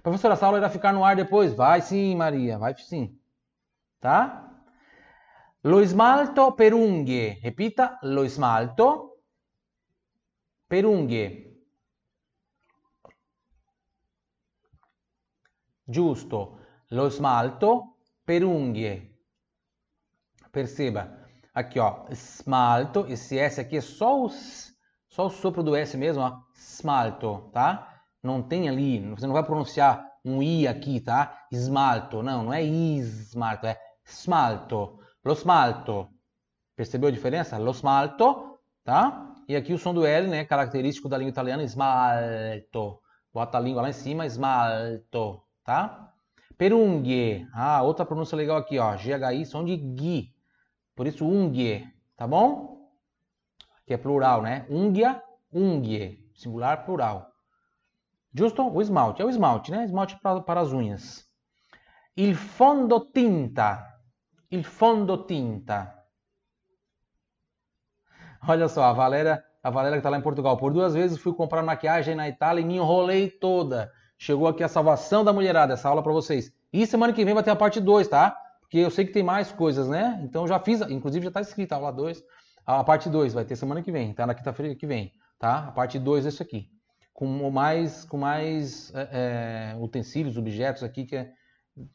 Professora, 0.01 0.33
essa 0.33 0.45
aula 0.45 0.57
irá 0.57 0.69
ficar 0.69 0.91
no 0.93 1.03
ar 1.03 1.15
depois? 1.15 1.53
Vai 1.53 1.81
sim, 1.81 2.15
Maria, 2.15 2.57
vai 2.57 2.75
sim. 2.77 3.19
Tá? 3.99 4.49
Lo 5.63 5.79
smalto 5.85 6.53
per 6.53 6.73
unghie. 6.73 7.39
Repita, 7.41 7.99
lo 8.01 8.27
smalto 8.27 9.23
per 10.67 10.85
unghie. 10.85 11.51
Giusto. 15.85 16.57
Lo 16.89 17.09
smalto 17.09 17.97
per 18.25 18.43
unghie. 18.43 19.19
Perceba, 20.51 21.29
aqui 21.53 21.79
ó, 21.79 22.07
smalto, 22.11 23.05
esse 23.07 23.37
S 23.37 23.61
aqui 23.61 23.77
é 23.77 23.81
só, 23.81 24.21
os, 24.21 24.73
só 25.07 25.27
o 25.27 25.29
sopro 25.29 25.63
do 25.63 25.75
S 25.75 25.95
mesmo, 25.95 26.23
ó, 26.23 26.41
smalto, 26.53 27.49
tá? 27.53 27.90
Não 28.23 28.41
tem 28.41 28.69
ali, 28.69 28.99
você 29.09 29.25
não 29.25 29.33
vai 29.33 29.43
pronunciar 29.43 30.05
um 30.23 30.41
I 30.43 30.67
aqui, 30.67 30.99
tá? 30.99 31.45
Smalto, 31.51 32.21
não, 32.21 32.43
não 32.43 32.53
é 32.53 32.61
smalto, 32.63 33.65
é 33.65 33.79
smalto. 34.05 34.99
Lo 35.23 35.33
smalto, 35.33 36.07
percebeu 36.75 37.09
a 37.09 37.11
diferença? 37.11 37.57
Lo 37.57 37.71
smalto, 37.71 38.59
tá? 38.83 39.33
E 39.47 39.55
aqui 39.55 39.73
o 39.73 39.77
som 39.77 39.93
do 39.93 40.05
L, 40.05 40.27
né, 40.27 40.45
característico 40.45 41.09
da 41.09 41.17
língua 41.17 41.31
italiana, 41.31 41.63
smalto. 41.63 43.01
Bota 43.33 43.57
a 43.57 43.61
língua 43.61 43.81
lá 43.81 43.89
em 43.89 43.93
cima, 43.93 44.25
smalto, 44.27 45.41
tá? 45.63 46.13
Perunghie, 46.57 47.47
ah, 47.53 47.81
outra 47.81 48.05
pronúncia 48.05 48.35
legal 48.35 48.57
aqui, 48.57 48.77
ó, 48.77 48.95
GHI, 48.95 49.45
som 49.45 49.65
de 49.65 49.75
gui. 49.75 50.31
Por 50.95 51.07
isso, 51.07 51.25
unghie, 51.25 51.87
tá 52.15 52.27
bom? 52.27 52.87
Que 53.87 53.95
é 53.95 53.97
plural, 53.97 54.43
né? 54.43 54.67
Unghia, 54.69 55.23
unghie, 55.51 56.23
singular, 56.35 56.85
plural. 56.85 57.30
Justo? 58.33 58.63
O 58.67 58.81
esmalte, 58.81 59.21
é 59.21 59.25
o 59.25 59.29
esmalte, 59.29 59.71
né? 59.71 59.83
Esmalte 59.83 60.17
para, 60.21 60.41
para 60.41 60.61
as 60.61 60.71
unhas. 60.71 61.25
Il 62.15 62.35
fondotinta, 62.35 63.85
il 64.49 64.63
fondotinta. 64.63 65.93
Olha 68.47 68.67
só, 68.67 68.83
a 68.83 68.93
Valéria, 68.93 69.43
a 69.61 69.69
Valéria 69.69 69.97
que 69.97 69.99
está 69.99 70.09
lá 70.09 70.17
em 70.17 70.21
Portugal. 70.21 70.57
Por 70.57 70.73
duas 70.73 70.93
vezes 70.93 71.19
fui 71.19 71.33
comprar 71.33 71.61
maquiagem 71.61 72.15
na 72.15 72.27
Itália 72.27 72.61
e 72.61 72.65
me 72.65 72.75
enrolei 72.75 73.29
toda. 73.29 73.91
Chegou 74.17 74.47
aqui 74.47 74.63
a 74.63 74.67
salvação 74.67 75.23
da 75.23 75.33
mulherada, 75.33 75.73
essa 75.73 75.89
aula 75.89 76.01
para 76.01 76.11
vocês. 76.11 76.51
E 76.71 76.85
semana 76.87 77.13
que 77.13 77.25
vem 77.25 77.33
vai 77.33 77.43
ter 77.43 77.51
a 77.51 77.55
parte 77.55 77.79
2, 77.79 78.07
tá? 78.07 78.35
Porque 78.61 78.77
eu 78.77 78.89
sei 78.89 79.05
que 79.05 79.11
tem 79.11 79.23
mais 79.23 79.51
coisas, 79.51 79.87
né? 79.87 80.19
Então 80.23 80.47
já 80.47 80.59
fiz, 80.59 80.81
inclusive 80.81 81.25
já 81.25 81.31
tá 81.31 81.41
escrito 81.41 81.73
a 81.73 81.75
aula 81.75 81.91
2. 81.91 82.23
A 82.65 82.83
parte 82.83 83.09
2 83.09 83.33
vai 83.33 83.43
ter 83.45 83.55
semana 83.55 83.81
que 83.81 83.91
vem, 83.91 84.13
tá? 84.13 84.25
Na 84.25 84.33
quinta-feira 84.33 84.75
que 84.75 84.87
vem, 84.87 85.11
tá? 85.37 85.67
A 85.67 85.71
parte 85.71 85.99
2 85.99 86.25
é 86.25 86.29
isso 86.29 86.41
aqui. 86.41 86.69
Com 87.21 87.51
mais, 87.51 88.03
com 88.03 88.17
mais 88.17 88.91
é, 88.95 89.73
é, 89.73 89.77
utensílios, 89.77 90.37
objetos 90.37 90.81
aqui 90.81 91.05
que, 91.05 91.15
é, 91.15 91.31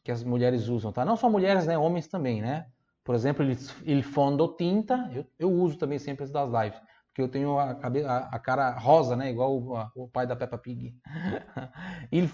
que 0.01 0.09
as 0.09 0.23
mulheres 0.23 0.69
usam, 0.69 0.93
tá? 0.93 1.03
Não 1.03 1.17
só 1.17 1.29
mulheres, 1.29 1.65
né? 1.65 1.77
Homens 1.77 2.07
também, 2.07 2.41
né? 2.41 2.67
Por 3.03 3.13
exemplo, 3.13 3.45
ele 3.83 4.01
fondo 4.01 4.55
tinta, 4.55 5.09
eu, 5.13 5.25
eu 5.37 5.51
uso 5.51 5.77
também 5.77 5.99
sempre 5.99 6.23
as 6.23 6.31
das 6.31 6.49
lives 6.49 6.81
porque 7.17 7.23
eu 7.23 7.29
tenho 7.29 7.57
a, 7.57 7.71
a, 7.71 8.17
a, 8.35 8.39
cara 8.39 8.77
rosa, 8.77 9.15
né? 9.15 9.31
Igual 9.31 9.57
o, 9.57 10.03
o 10.03 10.07
pai 10.07 10.27
da 10.27 10.35
Peppa 10.35 10.55
Pig. 10.55 10.95
il 12.11 12.29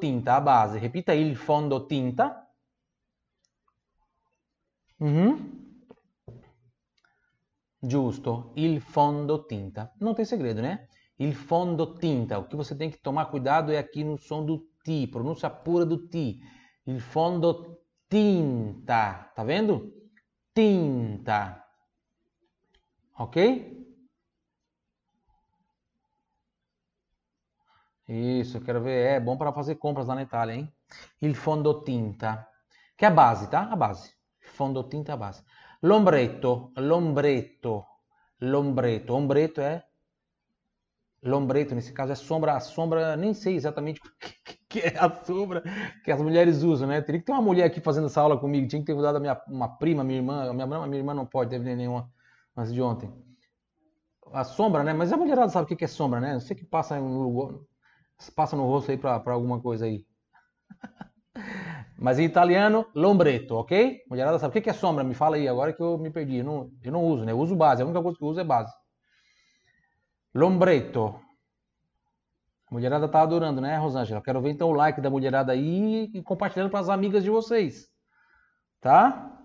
tinta, 0.00 0.36
a 0.36 0.40
base. 0.40 0.78
Repita 0.78 1.12
il 1.12 1.34
fondo 1.34 1.88
tinta. 1.88 2.46
Uhum. 5.00 5.36
Giusto, 7.82 8.52
il 8.54 8.80
tinta. 9.48 9.92
Não 10.00 10.14
tem 10.14 10.24
segredo, 10.24 10.62
né? 10.62 10.87
Il 11.18 11.34
fondo 11.34 11.98
tinta. 11.98 12.38
O 12.38 12.44
que 12.44 12.56
você 12.56 12.74
tem 12.74 12.90
que 12.90 12.98
tomar 12.98 13.26
cuidado 13.26 13.72
é 13.72 13.78
aqui 13.78 14.04
no 14.04 14.18
som 14.18 14.44
do 14.44 14.68
ti, 14.84 15.06
pronúncia 15.06 15.50
pura 15.50 15.84
do 15.84 16.08
ti. 16.08 16.40
Il 16.86 17.00
fondo 17.00 17.78
tinta. 18.08 19.30
Tá 19.34 19.44
vendo? 19.44 19.92
Tinta. 20.54 21.64
Ok? 23.18 23.78
Isso, 28.08 28.60
quero 28.60 28.80
ver. 28.80 29.16
É 29.16 29.20
bom 29.20 29.36
para 29.36 29.52
fazer 29.52 29.74
compras 29.74 30.06
lá 30.06 30.14
na 30.14 30.22
Itália, 30.22 30.54
hein? 30.54 30.72
Il 31.20 31.34
fondotinta, 31.34 32.48
que 32.96 33.04
é 33.04 33.08
a 33.08 33.10
base, 33.10 33.50
tá? 33.50 33.70
A 33.70 33.76
base. 33.76 34.14
Fondotinta 34.40 35.12
é 35.12 35.14
a 35.14 35.16
base. 35.16 35.44
Lombretto, 35.82 36.72
lombretto, 36.76 37.84
lombretto. 38.40 39.14
Ombretto 39.14 39.60
é 39.60 39.84
lombretto, 41.22 41.74
nesse 41.74 41.92
caso 41.92 42.12
é 42.12 42.14
sombra. 42.14 42.54
A 42.54 42.60
sombra, 42.60 43.16
nem 43.16 43.34
sei 43.34 43.56
exatamente 43.56 44.00
o 44.04 44.10
que 44.68 44.80
é 44.80 44.98
a 44.98 45.10
sombra 45.24 45.62
que 46.04 46.10
as 46.10 46.20
mulheres 46.20 46.62
usam, 46.62 46.88
né? 46.88 47.00
Teria 47.00 47.20
que 47.20 47.26
ter 47.26 47.32
uma 47.32 47.42
mulher 47.42 47.64
aqui 47.64 47.80
fazendo 47.80 48.06
essa 48.06 48.20
aula 48.20 48.38
comigo. 48.38 48.68
Tinha 48.68 48.80
que 48.80 48.86
ter 48.86 49.00
dado 49.00 49.16
a 49.16 49.20
minha 49.20 49.40
uma 49.48 49.68
prima, 49.78 50.04
minha 50.04 50.18
irmã. 50.18 50.52
Minha, 50.52 50.66
minha 50.66 50.98
irmã 50.98 51.14
não 51.14 51.26
pode, 51.26 51.50
ter 51.50 51.58
nenhuma 51.58 52.10
antes 52.56 52.72
de 52.72 52.82
ontem. 52.82 53.12
A 54.32 54.44
sombra, 54.44 54.84
né? 54.84 54.92
Mas 54.92 55.12
a 55.12 55.16
mulherada 55.16 55.48
sabe 55.50 55.72
o 55.72 55.76
que 55.76 55.84
é 55.84 55.88
sombra, 55.88 56.20
né? 56.20 56.34
Não 56.34 56.40
sei 56.40 56.56
que 56.56 56.64
passa 56.64 56.98
no 57.00 57.66
Passa 58.34 58.56
no 58.56 58.64
rosto 58.66 58.90
aí 58.90 58.98
para 58.98 59.22
alguma 59.32 59.60
coisa 59.60 59.86
aí. 59.86 60.04
Mas 61.96 62.18
em 62.18 62.24
italiano, 62.24 62.86
lombretto, 62.94 63.54
ok? 63.56 64.02
Mulherada 64.08 64.38
sabe 64.38 64.58
o 64.58 64.62
que 64.62 64.70
é 64.70 64.72
sombra? 64.72 65.04
Me 65.04 65.14
fala 65.14 65.36
aí, 65.36 65.48
agora 65.48 65.72
que 65.72 65.82
eu 65.82 65.98
me 65.98 66.10
perdi. 66.10 66.38
Eu 66.38 66.44
não, 66.44 66.70
eu 66.82 66.92
não 66.92 67.04
uso, 67.04 67.24
né? 67.24 67.32
Eu 67.32 67.38
uso 67.38 67.56
base. 67.56 67.82
A 67.82 67.84
única 67.84 68.02
coisa 68.02 68.18
que 68.18 68.24
eu 68.24 68.28
uso 68.28 68.40
é 68.40 68.44
base. 68.44 68.72
Lombretto. 70.38 71.20
A 72.70 72.72
mulherada 72.72 73.08
tá 73.08 73.22
adorando, 73.22 73.60
né, 73.60 73.76
Rosângela? 73.76 74.22
Quero 74.22 74.40
ver 74.40 74.50
então 74.50 74.68
o 74.68 74.72
like 74.72 75.00
da 75.00 75.10
mulherada 75.10 75.50
aí 75.50 76.04
e 76.14 76.22
compartilhando 76.22 76.70
para 76.70 76.78
as 76.78 76.88
amigas 76.88 77.24
de 77.24 77.30
vocês. 77.30 77.90
Tá? 78.80 79.36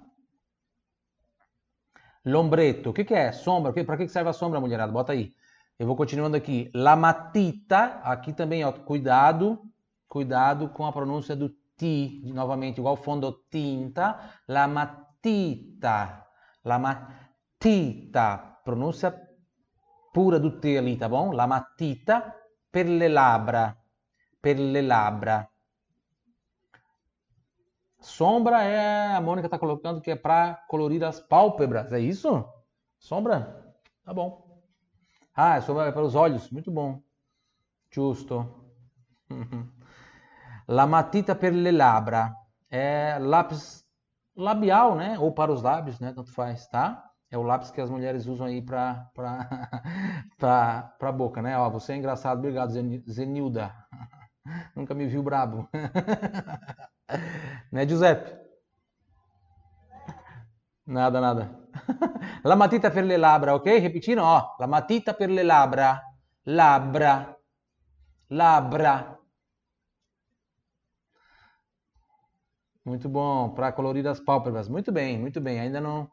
Lombretto. 2.23 2.91
O 2.91 2.93
que, 2.93 3.03
que 3.03 3.15
é? 3.15 3.31
Sombra. 3.31 3.73
Para 3.83 3.97
que 3.97 4.07
serve 4.07 4.29
a 4.29 4.33
sombra, 4.33 4.59
mulherada? 4.59 4.91
Bota 4.91 5.13
aí. 5.13 5.33
Eu 5.79 5.87
vou 5.87 5.95
continuando 5.95 6.37
aqui. 6.37 6.69
La 6.75 6.95
matita, 6.95 7.99
aqui 8.03 8.31
também, 8.31 8.63
ó, 8.63 8.71
cuidado, 8.71 9.59
cuidado 10.07 10.69
com 10.69 10.85
a 10.85 10.93
pronúncia 10.93 11.35
do 11.35 11.49
ti, 11.75 12.21
novamente, 12.25 12.77
igual 12.77 12.95
fundo 12.97 13.43
tinta. 13.49 14.19
La 14.47 14.67
matita, 14.67 16.23
la 16.63 16.77
matita, 16.77 18.37
pronúncia 18.63 19.32
pura 20.13 20.39
do 20.39 20.59
T 20.59 20.77
ali, 20.77 20.95
tá 20.95 21.09
bom? 21.09 21.33
La 21.33 21.47
matita 21.47 22.33
per 22.71 22.87
le 22.87 23.07
labbra, 23.09 23.75
per 24.39 24.59
le 24.59 24.81
labbra. 24.81 25.49
Sombra 27.99 28.63
é, 28.63 29.15
a 29.15 29.21
Mônica 29.21 29.47
está 29.47 29.57
colocando 29.57 30.01
que 30.01 30.11
é 30.11 30.15
para 30.15 30.55
colorir 30.67 31.03
as 31.03 31.19
pálpebras, 31.19 31.91
é 31.91 31.99
isso? 31.99 32.45
Sombra? 32.99 33.75
Tá 34.03 34.13
bom. 34.13 34.61
Ah, 35.35 35.55
é 35.55 35.61
sobre, 35.61 35.91
para 35.91 36.03
os 36.03 36.13
olhos, 36.13 36.49
muito 36.51 36.69
bom. 36.69 37.01
Giusto. 37.89 38.45
La 40.67 40.85
matita 40.85 41.35
per 41.35 41.53
le 41.53 41.71
labbra. 41.71 42.35
É 42.69 43.17
lápis 43.19 43.85
labial, 44.35 44.95
né? 44.95 45.17
Ou 45.19 45.33
para 45.33 45.51
os 45.51 45.61
lábios, 45.61 45.99
né? 45.99 46.13
Tanto 46.13 46.31
faz, 46.31 46.67
tá? 46.67 47.12
É 47.33 47.37
o 47.37 47.41
lápis 47.41 47.71
que 47.71 47.81
as 47.81 47.89
mulheres 47.89 48.27
usam 48.27 48.45
aí 48.45 48.61
para 48.61 49.09
para 49.15 49.33
para 50.99 51.11
boca, 51.11 51.41
né? 51.41 51.57
Ó, 51.57 51.67
você 51.67 51.93
é 51.93 51.95
engraçado, 51.95 52.37
obrigado, 52.37 52.71
Zenilda. 53.09 53.73
Nunca 54.75 54.93
me 54.93 55.07
viu 55.07 55.23
brabo. 55.23 55.67
né, 57.73 57.87
Giuseppe? 57.87 58.37
Nada, 60.85 61.19
nada. 61.19 61.49
la 62.43 62.55
matita 62.55 62.91
per 62.91 63.03
le 63.03 63.17
labbra, 63.17 63.55
ok? 63.55 63.79
Repetindo, 63.79 64.21
ó. 64.21 64.55
La 64.59 64.67
matita 64.67 65.15
per 65.15 65.31
le 65.31 65.41
labbra. 65.41 66.03
Labbra. 66.45 67.35
Labbra. 68.29 69.19
Muito 72.85 73.09
bom, 73.09 73.49
para 73.55 73.71
colorir 73.71 74.05
as 74.07 74.19
pálpebras. 74.19 74.67
Muito 74.69 74.91
bem, 74.91 75.17
muito 75.17 75.41
bem. 75.41 75.59
Ainda 75.59 75.81
não, 75.81 76.11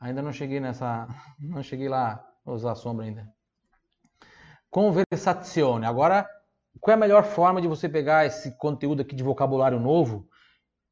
ainda 0.00 0.22
não 0.22 0.32
cheguei 0.32 0.60
nessa, 0.60 1.08
não 1.38 1.62
cheguei 1.62 1.88
lá 1.88 2.24
a 2.44 2.52
usar 2.52 2.72
a 2.72 2.76
sombra 2.76 3.04
ainda. 3.04 3.28
Conversazione. 4.70 5.86
Agora, 5.86 6.28
qual 6.80 6.92
é 6.92 6.94
a 6.94 7.00
melhor 7.00 7.24
forma 7.24 7.60
de 7.60 7.68
você 7.68 7.88
pegar 7.88 8.26
esse 8.26 8.56
conteúdo 8.58 9.02
aqui 9.02 9.14
de 9.14 9.22
vocabulário 9.22 9.80
novo 9.80 10.28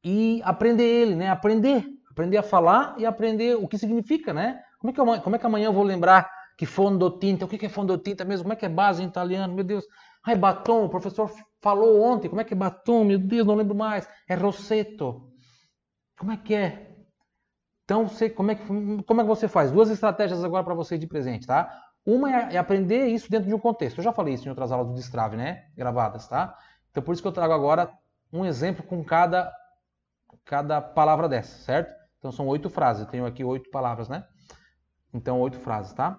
e 0.03 0.41
aprender 0.43 0.83
ele, 0.83 1.15
né? 1.15 1.29
Aprender 1.29 1.85
aprender 2.17 2.37
a 2.37 2.43
falar 2.43 2.95
e 2.97 3.05
aprender 3.05 3.55
o 3.55 3.67
que 3.67 3.77
significa, 3.77 4.33
né? 4.33 4.59
Como 4.79 4.89
é 4.89 4.93
que, 4.93 4.99
eu, 4.99 5.21
como 5.21 5.35
é 5.35 5.39
que 5.39 5.45
amanhã 5.45 5.65
eu 5.67 5.73
vou 5.73 5.83
lembrar 5.83 6.27
que 6.57 6.65
fondotinta, 6.65 7.45
o 7.45 7.47
que 7.47 7.63
é 7.63 7.69
fondotinta 7.69 8.25
mesmo? 8.25 8.43
Como 8.45 8.53
é 8.53 8.55
que 8.55 8.65
é 8.65 8.69
base 8.69 9.03
em 9.03 9.07
italiano? 9.07 9.53
Meu 9.53 9.63
Deus. 9.63 9.85
Ai, 10.25 10.35
batom, 10.35 10.85
o 10.85 10.89
professor 10.89 11.31
falou 11.61 12.01
ontem, 12.01 12.27
como 12.27 12.41
é 12.41 12.43
que 12.43 12.55
é 12.55 12.57
batom? 12.57 13.03
Meu 13.03 13.19
Deus, 13.19 13.45
não 13.45 13.53
lembro 13.53 13.75
mais. 13.75 14.09
É 14.27 14.33
rosseto. 14.33 15.31
Como 16.17 16.31
é 16.31 16.37
que 16.37 16.55
é? 16.55 16.96
Então, 17.87 18.05
você, 18.05 18.29
como, 18.29 18.51
é 18.51 18.55
que, 18.55 18.65
como 18.65 19.21
é 19.21 19.23
que 19.23 19.29
você 19.29 19.47
faz? 19.47 19.71
Duas 19.71 19.89
estratégias 19.89 20.43
agora 20.43 20.61
para 20.61 20.73
você 20.73 20.97
de 20.97 21.07
presente, 21.07 21.47
tá? 21.47 21.73
Uma 22.05 22.29
é, 22.29 22.55
é, 22.55 22.57
aprender 22.57 23.07
isso 23.07 23.31
dentro 23.31 23.47
de 23.47 23.53
um 23.53 23.59
contexto. 23.59 23.99
Eu 23.99 24.03
já 24.03 24.11
falei 24.11 24.33
isso 24.33 24.45
em 24.45 24.49
outras 24.49 24.73
aulas 24.73 24.89
do 24.89 24.93
Destrave, 24.93 25.37
né? 25.37 25.69
Gravadas, 25.73 26.27
tá? 26.27 26.53
Então, 26.91 27.01
por 27.01 27.13
isso 27.13 27.21
que 27.21 27.27
eu 27.29 27.31
trago 27.31 27.53
agora 27.53 27.89
um 28.31 28.45
exemplo 28.45 28.83
com 28.83 29.01
cada, 29.05 29.49
cada 30.43 30.81
palavra 30.81 31.29
dessa, 31.29 31.63
certo? 31.63 31.89
Então 32.19 32.29
são 32.29 32.45
oito 32.47 32.69
frases. 32.69 33.03
Eu 33.03 33.09
tenho 33.09 33.25
aqui 33.25 33.41
oito 33.41 33.69
palavras, 33.71 34.09
né? 34.09 34.25
Então, 35.13 35.39
oito 35.39 35.57
frases, 35.57 35.93
tá? 35.93 36.17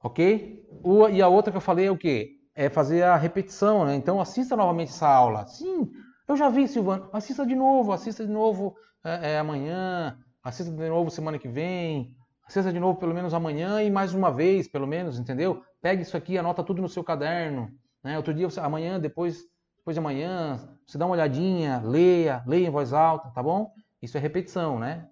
Ok? 0.00 0.64
O, 0.84 1.08
e 1.08 1.20
a 1.20 1.26
outra 1.26 1.50
que 1.50 1.56
eu 1.56 1.60
falei 1.60 1.86
é 1.86 1.90
o 1.90 1.98
quê? 1.98 2.36
É 2.54 2.68
fazer 2.68 3.02
a 3.02 3.16
repetição, 3.16 3.84
né? 3.84 3.96
Então, 3.96 4.20
assista 4.20 4.54
novamente 4.54 4.90
essa 4.90 5.08
aula. 5.08 5.44
Sim, 5.46 5.90
eu 6.28 6.36
já 6.36 6.48
vi, 6.48 6.68
Silvano. 6.68 7.10
Assista 7.12 7.44
de 7.44 7.56
novo, 7.56 7.92
assista 7.92 8.24
de 8.24 8.32
novo 8.32 8.76
é, 9.02 9.32
é, 9.32 9.38
amanhã, 9.40 10.16
assista 10.50 10.72
de 10.72 10.88
novo 10.88 11.10
semana 11.10 11.38
que 11.38 11.48
vem, 11.48 12.14
assista 12.46 12.72
de 12.72 12.78
novo 12.78 12.98
pelo 12.98 13.14
menos 13.14 13.32
amanhã 13.32 13.82
e 13.82 13.90
mais 13.90 14.12
uma 14.12 14.30
vez, 14.30 14.68
pelo 14.68 14.86
menos, 14.86 15.18
entendeu? 15.18 15.64
Pegue 15.80 16.02
isso 16.02 16.16
aqui, 16.16 16.36
anota 16.36 16.62
tudo 16.62 16.82
no 16.82 16.88
seu 16.88 17.02
caderno. 17.02 17.70
Né? 18.02 18.16
Outro 18.16 18.34
dia, 18.34 18.48
você, 18.48 18.60
amanhã, 18.60 18.98
depois, 19.00 19.42
depois 19.78 19.94
de 19.94 20.00
amanhã, 20.00 20.58
você 20.86 20.98
dá 20.98 21.06
uma 21.06 21.14
olhadinha, 21.14 21.80
leia, 21.84 22.42
leia 22.46 22.66
em 22.66 22.70
voz 22.70 22.92
alta, 22.92 23.30
tá 23.30 23.42
bom? 23.42 23.72
Isso 24.02 24.16
é 24.16 24.20
repetição, 24.20 24.78
né? 24.78 25.08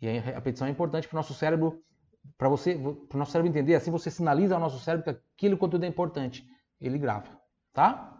E 0.00 0.08
a 0.08 0.20
repetição 0.20 0.66
é 0.66 0.70
importante 0.70 1.06
para 1.06 1.16
o 1.16 1.18
nosso 1.18 1.34
cérebro, 1.34 1.82
para 2.36 2.48
você, 2.48 2.74
para 2.74 3.16
o 3.16 3.18
nosso 3.18 3.32
cérebro 3.32 3.50
entender. 3.50 3.74
Assim 3.74 3.90
você 3.90 4.10
sinaliza 4.10 4.54
ao 4.54 4.60
nosso 4.60 4.78
cérebro 4.78 5.04
que 5.04 5.20
aquele 5.36 5.56
conteúdo 5.56 5.84
é 5.84 5.88
importante. 5.88 6.46
Ele 6.80 6.98
grava, 6.98 7.28
tá? 7.72 8.16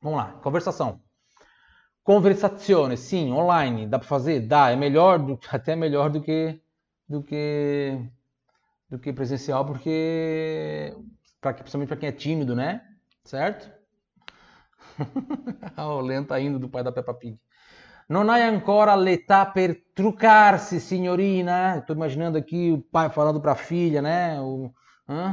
Vamos 0.00 0.18
lá, 0.18 0.32
conversação. 0.42 1.00
Conversazione, 2.10 2.96
sim, 2.96 3.30
online, 3.30 3.86
dá 3.86 3.96
para 3.96 4.08
fazer? 4.08 4.40
Dá, 4.40 4.68
é 4.72 4.74
melhor, 4.74 5.16
do, 5.16 5.38
até 5.48 5.76
melhor 5.76 6.10
do 6.10 6.20
que 6.20 6.60
do 7.08 7.22
que 7.22 7.96
do 8.88 8.98
que 8.98 9.12
presencial, 9.12 9.64
porque 9.64 10.92
pra, 11.40 11.54
principalmente 11.54 11.86
para 11.86 11.96
quem 11.98 12.08
é 12.08 12.12
tímido, 12.12 12.56
né? 12.56 12.82
Certo? 13.22 13.70
o 15.78 16.00
lento 16.00 16.30
tá 16.30 16.40
indo 16.40 16.58
do 16.58 16.68
pai 16.68 16.82
da 16.82 16.90
Peppa 16.90 17.14
Pig. 17.14 17.38
Non 18.08 18.28
hai 18.28 18.42
ancora 18.42 18.96
l'età 18.96 19.46
per 19.46 19.80
trucar-se, 19.94 20.80
signorina? 20.80 21.78
Estou 21.78 21.94
imaginando 21.94 22.36
aqui 22.36 22.72
o 22.72 22.82
pai 22.82 23.08
falando 23.08 23.40
para 23.40 23.52
a 23.52 23.54
filha, 23.70 24.02
né? 24.02 24.40
O, 24.40 24.74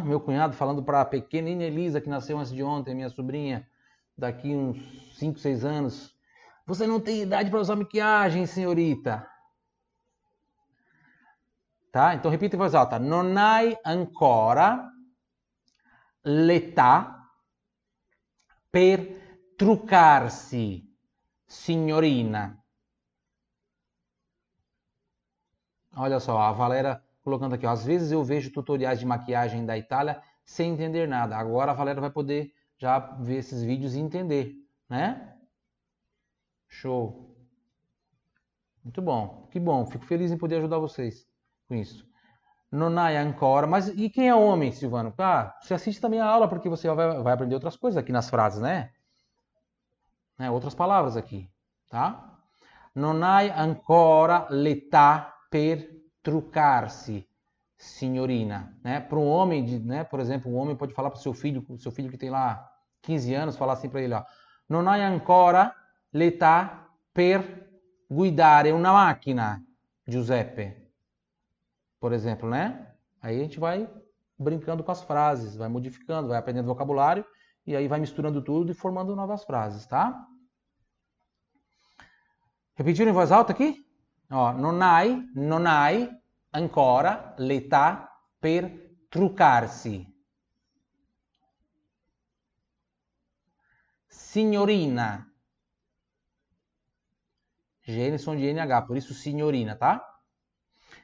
meu 0.06 0.20
cunhado 0.20 0.54
falando 0.54 0.84
para 0.84 1.02
a 1.02 1.06
pequenina 1.06 1.64
Elisa, 1.64 2.00
que 2.00 2.08
nasceu 2.08 2.38
antes 2.38 2.54
de 2.54 2.62
ontem, 2.62 2.94
minha 2.94 3.10
sobrinha. 3.10 3.66
daqui 4.16 4.56
uns 4.56 4.78
5, 5.18 5.40
6 5.40 5.66
anos. 5.66 6.17
Você 6.68 6.86
não 6.86 7.00
tem 7.00 7.22
idade 7.22 7.50
para 7.50 7.62
usar 7.62 7.78
maquiagem, 7.78 8.46
senhorita. 8.46 9.26
Tá? 11.94 12.14
Então 12.14 12.30
repita 12.30 12.58
em 12.58 12.60
voz 12.60 12.76
alta. 12.76 13.00
Non 13.00 13.38
hai 13.38 13.80
ancora 13.86 14.92
l'età 16.24 17.32
per 18.70 19.56
truccarsi, 19.56 20.84
signorina. 21.46 22.62
Olha 25.96 26.20
só, 26.20 26.38
a 26.38 26.52
Valéria 26.52 27.02
colocando 27.24 27.56
aqui. 27.56 27.66
Ó, 27.66 27.72
Às 27.72 27.86
vezes 27.86 28.12
eu 28.12 28.26
vejo 28.26 28.52
tutoriais 28.52 29.00
de 29.00 29.06
maquiagem 29.06 29.66
da 29.66 29.78
Itália 29.78 30.22
sem 30.44 30.74
entender 30.74 31.08
nada. 31.08 31.38
Agora 31.38 31.72
a 31.72 31.74
Valéria 31.74 32.02
vai 32.02 32.12
poder 32.12 32.54
já 32.78 33.00
ver 33.00 33.38
esses 33.38 33.64
vídeos 33.64 33.96
e 33.96 34.00
entender, 34.00 34.54
né? 34.90 35.37
Show. 36.68 37.36
Muito 38.84 39.02
bom. 39.02 39.48
Que 39.52 39.60
bom. 39.60 39.86
Fico 39.86 40.06
feliz 40.06 40.32
em 40.32 40.38
poder 40.38 40.58
ajudar 40.58 40.78
vocês 40.80 41.28
com 41.68 41.76
isso. 41.76 42.08
Non 42.72 42.98
hai 42.98 43.18
ancora. 43.18 43.68
Mas 43.68 43.88
e 43.90 44.10
quem 44.10 44.28
é 44.28 44.36
homem, 44.36 44.72
Silvano? 44.72 45.14
Ah, 45.18 45.56
você 45.62 45.74
assiste 45.74 46.02
também 46.02 46.20
a 46.20 46.26
aula 46.26 46.48
porque 46.48 46.70
você 46.70 46.90
vai, 46.90 47.22
vai 47.22 47.34
aprender 47.34 47.56
outras 47.56 47.78
coisas 47.78 47.98
aqui 47.98 48.12
nas 48.12 48.30
frases, 48.30 48.62
né? 48.62 48.92
né? 50.38 50.52
Outras 50.52 50.76
palavras 50.76 51.16
aqui, 51.16 51.50
tá? 51.90 52.38
Non 52.96 53.24
hai 53.24 53.50
ancora 53.52 54.48
l'età 54.50 55.34
per 55.50 55.86
trucar-se, 56.22 57.28
signorina. 57.78 58.76
Né? 58.84 59.00
Para 59.00 59.20
um 59.20 59.28
homem, 59.28 59.64
de, 59.64 59.80
né? 59.80 60.04
por 60.04 60.20
exemplo, 60.20 60.52
um 60.52 60.58
homem 60.58 60.76
pode 60.76 60.94
falar 60.94 61.10
para 61.10 61.20
o 61.20 61.22
seu 61.22 61.34
filho, 61.34 61.64
seu 61.78 61.92
filho 61.92 62.10
que 62.10 62.18
tem 62.18 62.30
lá 62.30 62.68
15 63.04 63.34
anos, 63.34 63.56
falar 63.56 63.74
assim 63.74 63.88
para 63.88 64.02
ele, 64.02 64.14
ó, 64.14 64.24
non 64.68 64.88
hai 64.90 65.04
ancora 65.04 65.74
l'età 66.12 66.90
per 67.12 67.68
guidare 68.08 68.72
una 68.72 68.92
macchina, 68.92 69.64
Giuseppe. 70.06 70.94
Por 72.00 72.14
exemplo, 72.14 72.50
né? 72.50 72.96
Aí 73.22 73.38
a 73.38 73.42
gente 73.42 73.60
vai 73.60 73.90
brincando 74.38 74.84
com 74.84 74.92
as 74.92 75.02
frases, 75.02 75.56
vai 75.56 75.68
modificando, 75.68 76.28
vai 76.30 76.38
aprendendo 76.38 76.68
vocabulário 76.68 77.26
e 77.66 77.76
aí 77.76 77.88
vai 77.88 78.00
misturando 78.00 78.42
tudo 78.42 78.72
e 78.72 78.76
formando 78.76 79.16
novas 79.16 79.44
frases, 79.44 79.86
tá? 79.86 80.28
Repetiram 82.76 83.10
em 83.10 83.14
voz 83.14 83.32
alta 83.32 83.52
aqui? 83.52 83.84
Ó, 84.30 84.54
non 84.54 84.82
hai, 84.82 85.28
non 85.34 85.66
hai 85.66 86.08
ancora 86.52 87.34
l'età 87.38 88.08
per 88.40 88.70
truccarsi. 89.10 90.06
Signorina. 94.08 95.27
GN 97.88 98.18
de 98.18 98.48
NH, 98.48 98.82
por 98.86 98.98
isso 98.98 99.14
signorina, 99.14 99.76
tá? 99.76 100.04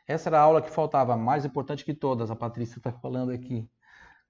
Essa 0.07 0.29
era 0.29 0.39
a 0.39 0.41
aula 0.41 0.61
que 0.61 0.69
faltava, 0.69 1.15
mais 1.15 1.45
importante 1.45 1.85
que 1.85 1.93
todas, 1.93 2.29
a 2.29 2.35
Patrícia 2.35 2.77
está 2.77 2.91
falando 2.91 3.31
aqui. 3.31 3.69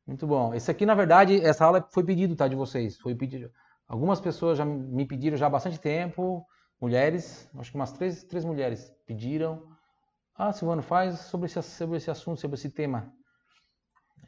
Muito 0.05 0.27
bom. 0.27 0.53
Esse 0.53 0.69
aqui, 0.69 0.85
na 0.85 0.93
verdade, 0.93 1.41
essa 1.41 1.65
aula 1.65 1.87
foi 1.91 2.03
pedido, 2.03 2.35
tá, 2.35 2.47
de 2.47 2.55
vocês. 2.55 2.97
Foi 2.99 3.15
pedido. 3.15 3.51
Algumas 3.87 4.19
pessoas 4.19 4.57
já 4.57 4.65
me 4.65 5.05
pediram 5.05 5.37
já 5.37 5.47
há 5.47 5.49
bastante 5.49 5.79
tempo, 5.79 6.45
mulheres, 6.79 7.49
acho 7.57 7.71
que 7.71 7.77
umas 7.77 7.91
três, 7.91 8.23
três 8.23 8.45
mulheres 8.45 8.93
pediram. 9.05 9.67
Ah, 10.35 10.51
Silvano, 10.51 10.81
faz 10.81 11.19
sobre 11.19 11.47
esse, 11.47 11.61
sobre 11.61 11.97
esse 11.97 12.11
assunto, 12.11 12.39
sobre 12.39 12.55
esse 12.55 12.69
tema. 12.69 13.11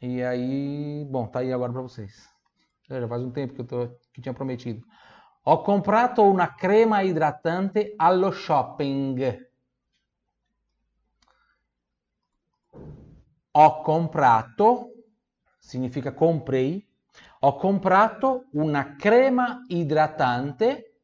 E 0.00 0.22
aí, 0.22 1.06
bom, 1.10 1.26
tá 1.26 1.40
aí 1.40 1.52
agora 1.52 1.72
para 1.72 1.82
vocês. 1.82 2.28
Já 2.88 3.06
faz 3.08 3.22
um 3.22 3.30
tempo 3.30 3.54
que 3.54 3.60
eu 3.60 3.66
tô, 3.66 3.88
que 4.12 4.20
tinha 4.20 4.34
prometido. 4.34 4.84
Ho 5.48 5.62
comprato 5.62 6.24
una 6.24 6.56
crema 6.56 7.02
idratante 7.02 7.92
allo 7.96 8.32
shopping. 8.32 9.48
Ho 13.52 13.80
comprato, 13.80 14.90
significa 15.56 16.12
comprei, 16.12 16.84
ho 17.40 17.54
comprato 17.54 18.48
una 18.54 18.96
crema 18.96 19.64
idratante 19.68 21.00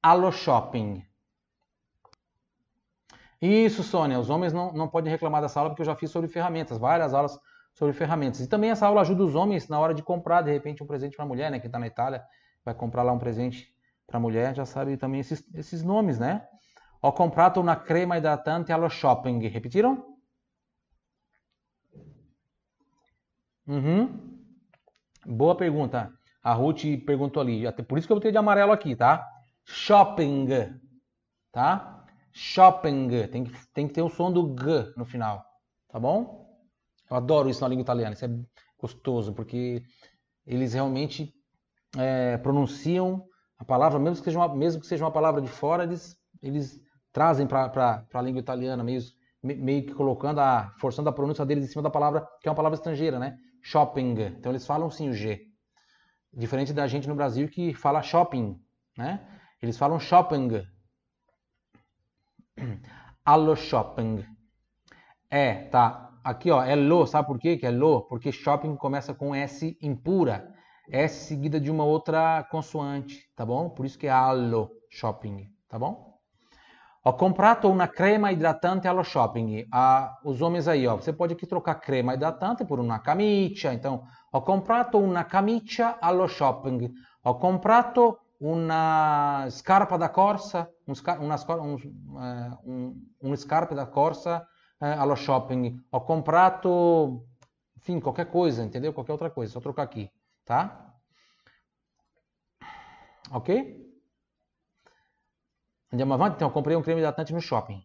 allo 0.00 0.30
shopping. 0.30 1.04
Isso, 3.40 3.82
Sônia, 3.82 4.20
os 4.20 4.30
homens 4.30 4.52
não, 4.52 4.72
não 4.72 4.88
podem 4.88 5.10
reclamar 5.10 5.42
dessa 5.42 5.58
aula 5.58 5.70
porque 5.70 5.82
eu 5.82 5.86
já 5.86 5.96
fiz 5.96 6.12
sobre 6.12 6.28
ferramentas, 6.28 6.78
várias 6.78 7.12
aulas 7.12 7.36
sobre 7.72 7.92
ferramentas. 7.92 8.40
E 8.40 8.46
também 8.46 8.70
essa 8.70 8.86
aula 8.86 9.00
ajuda 9.00 9.24
os 9.24 9.34
homens 9.34 9.66
na 9.66 9.80
hora 9.80 9.92
de 9.92 10.02
comprar, 10.02 10.42
de 10.42 10.52
repente, 10.52 10.80
um 10.80 10.86
presente 10.86 11.16
para 11.16 11.24
a 11.24 11.28
mulher, 11.28 11.50
né? 11.50 11.58
Que 11.58 11.66
está 11.66 11.76
na 11.80 11.88
Itália, 11.88 12.24
vai 12.64 12.74
comprar 12.74 13.02
lá 13.02 13.12
um 13.12 13.18
presente 13.18 13.68
para 14.06 14.18
a 14.18 14.20
mulher, 14.20 14.54
já 14.54 14.64
sabe 14.66 14.96
também 14.96 15.20
esses, 15.20 15.42
esses 15.54 15.82
nomes, 15.82 16.18
né? 16.18 16.46
Ho 17.00 17.12
comprato 17.12 17.60
una 17.60 17.76
crema 17.76 18.16
idratante 18.16 18.72
allo 18.72 18.88
shopping. 18.88 19.40
Repetiram? 19.48 20.04
Uhum. 23.66 24.38
Boa 25.26 25.56
pergunta. 25.56 26.12
A 26.42 26.52
Ruth 26.52 26.84
perguntou 27.04 27.40
ali. 27.40 27.64
Por 27.84 27.98
isso 27.98 28.06
que 28.06 28.12
eu 28.12 28.16
botei 28.16 28.30
de 28.30 28.38
amarelo 28.38 28.70
aqui, 28.70 28.94
tá? 28.94 29.26
Shopping. 29.64 30.46
Tá? 31.50 32.04
Shopping. 32.32 33.26
Tem 33.28 33.44
que, 33.44 33.66
tem 33.72 33.88
que 33.88 33.94
ter 33.94 34.02
o 34.02 34.08
som 34.08 34.32
do 34.32 34.54
G 34.56 34.92
no 34.96 35.04
final. 35.04 35.44
Tá 35.88 35.98
bom? 35.98 36.48
Eu 37.10 37.16
adoro 37.16 37.50
isso 37.50 37.62
na 37.62 37.68
língua 37.68 37.82
italiana. 37.82 38.14
Isso 38.14 38.24
é 38.24 38.30
gostoso, 38.78 39.32
porque 39.34 39.82
eles 40.46 40.72
realmente 40.72 41.34
é, 41.96 42.36
pronunciam 42.38 43.24
a 43.58 43.64
palavra, 43.64 43.98
mesmo 43.98 44.18
que, 44.18 44.24
seja 44.24 44.38
uma, 44.38 44.54
mesmo 44.54 44.80
que 44.80 44.86
seja 44.86 45.04
uma 45.04 45.10
palavra 45.10 45.40
de 45.40 45.48
fora, 45.48 45.84
eles, 45.84 46.16
eles 46.42 46.80
trazem 47.12 47.46
para 47.46 48.04
a 48.12 48.22
língua 48.22 48.40
italiana, 48.40 48.82
meio, 48.82 49.00
meio 49.42 49.86
que 49.86 49.94
colocando 49.94 50.40
a, 50.40 50.72
forçando 50.78 51.08
a 51.08 51.12
pronúncia 51.12 51.44
deles 51.44 51.64
em 51.64 51.68
cima 51.68 51.82
da 51.82 51.90
palavra, 51.90 52.26
que 52.40 52.48
é 52.48 52.50
uma 52.50 52.56
palavra 52.56 52.76
estrangeira, 52.76 53.18
né? 53.18 53.36
Shopping. 53.62 54.20
Então 54.38 54.50
eles 54.50 54.66
falam 54.66 54.90
sim 54.90 55.08
o 55.08 55.12
G. 55.12 55.46
Diferente 56.32 56.72
da 56.72 56.86
gente 56.86 57.08
no 57.08 57.14
Brasil 57.14 57.48
que 57.48 57.74
fala 57.74 58.02
shopping, 58.02 58.58
né? 58.96 59.20
Eles 59.60 59.76
falam 59.76 60.00
shopping. 60.00 60.66
Allo 63.24 63.54
shopping. 63.54 64.24
É, 65.30 65.64
tá. 65.68 66.10
Aqui, 66.24 66.50
ó, 66.50 66.62
é 66.62 66.74
lo, 66.74 67.06
sabe 67.06 67.26
por 67.26 67.38
quê 67.38 67.56
que 67.56 67.66
é 67.66 67.70
lo? 67.70 68.02
Porque 68.02 68.32
shopping 68.32 68.76
começa 68.76 69.14
com 69.14 69.34
S 69.34 69.76
impura. 69.80 70.51
S 70.90 71.26
seguida 71.26 71.60
de 71.60 71.70
uma 71.70 71.84
outra 71.84 72.46
consoante, 72.50 73.28
tá 73.36 73.44
bom? 73.46 73.70
Por 73.70 73.86
isso 73.86 73.98
que 73.98 74.06
é 74.06 74.10
allo 74.10 74.70
shopping, 74.90 75.48
tá 75.68 75.78
bom? 75.78 76.12
Ho 77.04 77.14
comprato 77.14 77.68
una 77.68 77.88
crema 77.88 78.30
idratante 78.30 78.86
allo 78.86 79.02
shopping. 79.02 79.66
Ah, 79.72 80.20
os 80.22 80.40
homens 80.40 80.68
aí, 80.68 80.86
ó, 80.86 80.94
você 80.94 81.12
pode 81.12 81.32
aqui 81.32 81.46
trocar 81.46 81.74
crema 81.80 82.14
idratante 82.14 82.64
por 82.64 82.78
uma 82.78 83.00
camicia. 83.00 83.72
Então, 83.72 84.04
ho 84.30 84.42
comprato 84.42 84.98
una 84.98 85.24
camicia 85.24 85.98
allo 86.00 86.28
shopping. 86.28 86.92
Ho 87.24 87.38
comprato 87.38 88.20
una 88.38 89.46
scarpa 89.50 89.96
da 89.96 90.10
corsa, 90.10 90.68
una, 91.18 91.36
un, 91.60 91.74
uh, 91.74 92.70
un, 92.70 92.94
un 93.20 93.36
scarpa 93.36 93.74
da 93.74 93.86
corsa 93.86 94.46
uh, 94.78 94.84
allo 94.84 95.16
shopping. 95.16 95.86
Ho 95.90 96.04
comprato, 96.04 97.26
enfim, 97.76 98.00
qualquer 98.00 98.28
coisa, 98.28 98.62
entendeu? 98.62 98.92
Qualquer 98.92 99.12
outra 99.12 99.30
coisa, 99.30 99.52
só 99.52 99.60
trocar 99.60 99.82
aqui, 99.82 100.08
tá? 100.44 100.94
Ok? 103.30 103.80
Andiamo 105.92 106.14
avanti? 106.14 106.36
Então, 106.36 106.48
eu 106.48 106.52
comprei 106.52 106.76
um 106.76 106.82
creme 106.82 107.00
hidratante 107.00 107.32
no 107.32 107.40
shopping. 107.40 107.82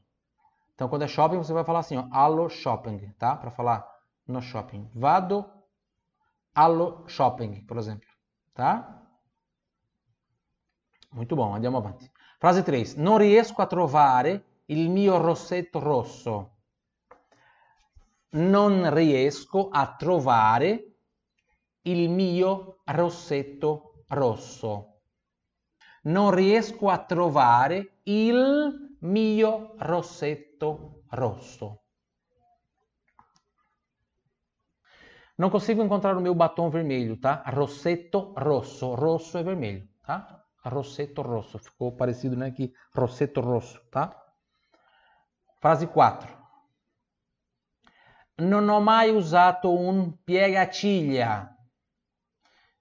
Então, 0.73 0.87
quando 0.87 1.03
é 1.03 1.07
shopping, 1.07 1.37
você 1.37 1.53
vai 1.53 1.63
falar 1.63 1.79
assim, 1.79 1.97
ó, 1.97 2.07
allo 2.11 2.49
shopping, 2.49 3.11
tá? 3.13 3.35
Para 3.35 3.51
falar 3.51 3.85
no 4.27 4.41
shopping. 4.41 4.89
Vado 4.93 5.45
allo 6.53 7.07
shopping, 7.07 7.65
por 7.65 7.77
exemplo, 7.77 8.07
tá? 8.53 9.03
Muito 11.11 11.35
bom, 11.35 11.53
andiamo 11.53 11.77
avanti. 11.77 12.11
Frase 12.39 12.63
3. 12.63 12.95
Non 12.95 13.17
riesco 13.17 13.61
a 13.61 13.65
trovare 13.65 14.61
il 14.67 14.89
mio 14.89 15.17
rossetto 15.17 15.79
rosso. 15.79 16.51
Non 18.31 18.93
riesco 18.93 19.69
a 19.71 19.95
trovare 19.95 20.96
il 21.91 22.09
mio 22.09 22.79
rossetto 22.85 24.03
rosso 24.09 24.97
non 26.03 26.31
riesco 26.31 26.89
a 26.89 26.97
trovare 26.97 27.99
il 28.03 28.97
mio 28.99 29.75
rossetto 29.77 31.03
rosso. 31.09 31.81
Não 35.37 35.49
consigo 35.49 35.83
encontrar 35.83 36.17
o 36.17 36.21
meu 36.21 36.33
batom 36.33 36.69
vermelho, 36.69 37.17
tá? 37.17 37.43
Rossetto 37.45 38.33
rosso. 38.35 38.95
Rosso 38.95 39.37
é 39.37 39.43
vermelho, 39.43 39.87
tá? 40.01 40.43
Rossetto 40.63 41.21
rosso. 41.21 41.59
Ficou 41.59 41.95
parecido, 41.95 42.35
né? 42.35 42.47
Aqui, 42.47 42.73
rossetto 42.91 43.41
rosso, 43.41 43.79
tá? 43.91 44.15
Frase 45.59 45.87
4. 45.87 46.35
Non 48.37 48.67
ho 48.69 48.79
mai 48.79 49.11
usato 49.11 49.71
un 49.71 50.23
piegaciglia. 50.23 51.56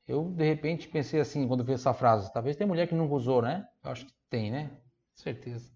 Eu, 0.06 0.30
de 0.30 0.44
repente, 0.44 0.88
pensei 0.88 1.20
assim, 1.20 1.48
quando 1.48 1.64
vi 1.64 1.72
essa 1.72 1.92
frase, 1.92 2.32
talvez 2.32 2.56
tem 2.56 2.66
mulher 2.66 2.86
que 2.86 2.94
nunca 2.94 3.14
usou, 3.14 3.42
né? 3.42 3.66
Eu 3.82 3.90
acho 3.90 4.06
que 4.06 4.14
tem, 4.30 4.50
né? 4.50 4.70
Certeza. 5.14 5.74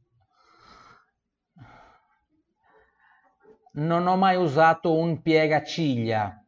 Non 3.74 4.06
ho 4.06 4.16
mai 4.16 4.36
usato 4.36 4.92
un 4.92 5.20
piegaciglia. 5.22 6.44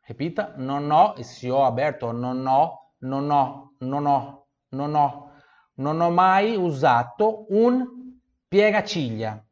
Repita, 0.00 0.54
non 0.56 0.90
ho, 0.90 1.14
se 1.22 1.50
ho 1.50 1.64
aperto, 1.64 2.12
non 2.12 2.44
ho, 2.46 2.94
non 3.00 3.30
ho, 3.30 3.74
non 3.78 4.06
ho, 4.06 4.46
non 4.70 4.94
ho, 4.94 5.32
non 5.74 6.00
ho 6.00 6.10
mai 6.10 6.56
usato 6.56 7.46
un 7.50 8.18
piegaciglia. 8.48 9.44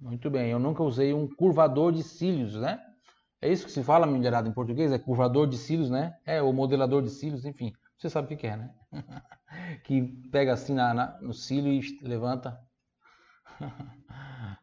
Muito 0.00 0.30
bem, 0.30 0.50
eu 0.50 0.58
nunca 0.58 0.82
usei 0.82 1.12
um 1.12 1.28
curvador 1.28 1.92
de 1.92 2.02
cílios, 2.02 2.54
né? 2.54 2.80
É 3.40 3.50
isso 3.50 3.66
que 3.66 3.72
se 3.72 3.82
fala, 3.82 4.06
mulherada, 4.06 4.48
em 4.48 4.52
português? 4.52 4.92
É 4.92 4.98
curvador 4.98 5.46
de 5.46 5.56
cílios, 5.56 5.90
né? 5.90 6.16
É, 6.24 6.40
o 6.42 6.52
modelador 6.52 7.02
de 7.02 7.10
cílios, 7.10 7.44
enfim. 7.44 7.72
Você 7.96 8.08
sabe 8.08 8.32
o 8.32 8.36
que 8.36 8.46
é, 8.46 8.56
né? 8.56 8.70
que 9.84 10.02
pega 10.30 10.52
assim 10.52 10.74
na, 10.74 10.94
na, 10.94 11.20
no 11.20 11.32
cílio 11.32 11.72
e 11.72 11.98
levanta. 12.02 12.58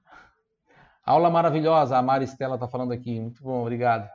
Aula 1.06 1.30
maravilhosa, 1.30 1.98
a 1.98 2.02
Maristela 2.02 2.56
está 2.56 2.68
falando 2.68 2.94
aqui. 2.94 3.20
Muito 3.20 3.44
bom, 3.44 3.62
obrigado. 3.62 4.10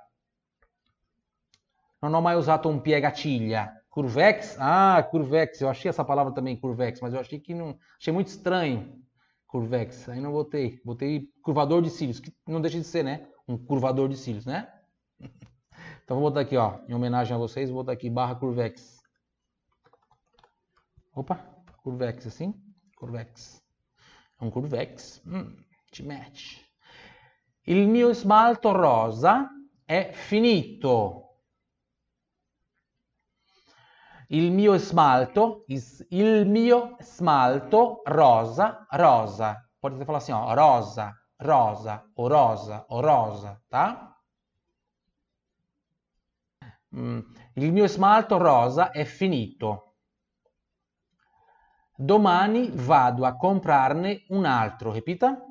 Non 2.02 2.14
ho 2.14 2.20
mai 2.22 2.36
usato 2.36 2.68
un 2.68 2.80
piegatiglia. 2.80 3.84
Curvex? 3.90 4.56
Ah, 4.58 5.02
curvex. 5.10 5.60
Eu 5.60 5.68
achei 5.68 5.90
essa 5.90 6.04
palavra 6.04 6.32
também, 6.32 6.56
curvex, 6.56 7.00
mas 7.00 7.12
eu 7.12 7.20
achei 7.20 7.38
que 7.38 7.52
não. 7.52 7.76
Achei 7.98 8.12
muito 8.12 8.28
estranho. 8.28 9.04
Curvex. 9.50 10.08
Aí 10.08 10.20
não 10.20 10.32
botei. 10.32 10.80
Botei 10.84 11.28
curvador 11.42 11.82
de 11.82 11.90
cílios, 11.90 12.20
que 12.20 12.32
não 12.46 12.60
deixa 12.60 12.78
de 12.78 12.84
ser, 12.84 13.02
né? 13.02 13.28
Um 13.48 13.58
curvador 13.58 14.08
de 14.08 14.16
cílios, 14.16 14.46
né? 14.46 14.72
Então 16.02 16.18
vou 16.18 16.28
botar 16.28 16.40
aqui, 16.40 16.56
ó, 16.56 16.80
em 16.88 16.92
homenagem 16.92 17.32
a 17.32 17.38
vocês, 17.38 17.70
vou 17.70 17.84
botar 17.84 17.92
aqui 17.92 18.10
barra 18.10 18.34
curvex. 18.34 18.98
Opa, 21.14 21.36
curvex 21.84 22.26
assim? 22.26 22.52
Curvex. 22.96 23.62
É 24.40 24.44
um 24.44 24.50
curvex. 24.50 25.22
Hum, 25.24 25.54
te 25.92 26.02
mete. 26.02 26.68
Il 27.64 27.86
mio 27.86 28.10
smalto 28.10 28.72
rosa 28.72 29.48
è 29.86 30.10
finito. 30.12 31.29
Il 34.32 34.52
mio 34.52 34.78
smalto, 34.78 35.64
il 35.66 36.46
mio 36.46 36.96
smalto 37.00 38.02
rosa, 38.04 38.86
rosa. 38.90 39.68
Potete 39.80 40.04
falar 40.04 40.18
assim, 40.18 40.32
rosa, 40.32 41.12
rosa, 41.38 42.08
o 42.14 42.28
rosa, 42.28 42.84
o 42.90 43.00
rosa, 43.00 43.60
tá? 43.68 44.16
Mm, 46.94 47.20
il 47.54 47.72
mio 47.72 47.88
smalto 47.88 48.36
rosa 48.36 48.92
è 48.92 49.04
finito. 49.04 49.96
Domani 51.96 52.70
vado 52.72 53.24
a 53.24 53.34
comprarne 53.36 54.26
un 54.28 54.44
altro, 54.44 54.92
repita? 54.92 55.44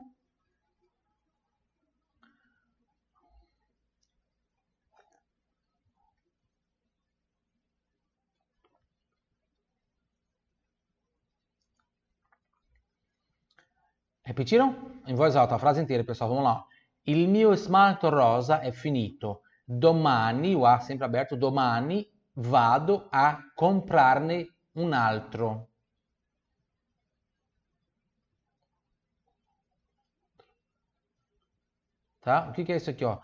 Repetiram? 14.30 14.76
In 15.08 15.16
voz 15.16 15.36
alta, 15.36 15.56
a 15.56 15.58
frase 15.58 15.82
inteira, 15.82 16.04
pessoal. 16.04 16.30
Vamos 16.30 16.44
lá. 16.44 16.64
Il 17.08 17.28
mio 17.28 17.52
smalto 17.56 18.10
rosa 18.10 18.60
è 18.60 18.72
finito. 18.72 19.42
Domani, 19.66 20.54
o 20.54 20.66
A 20.66 20.80
sempre 20.80 21.06
aberto, 21.06 21.36
domani 21.36 22.08
vado 22.36 23.08
a 23.10 23.40
comprarne 23.56 24.48
un 24.74 24.94
altro. 24.94 25.68
Tá? 32.22 32.50
O 32.50 32.52
que, 32.52 32.64
que 32.64 32.74
é 32.74 32.76
isso 32.76 32.92
aqui? 32.92 33.04
Ó? 33.04 33.18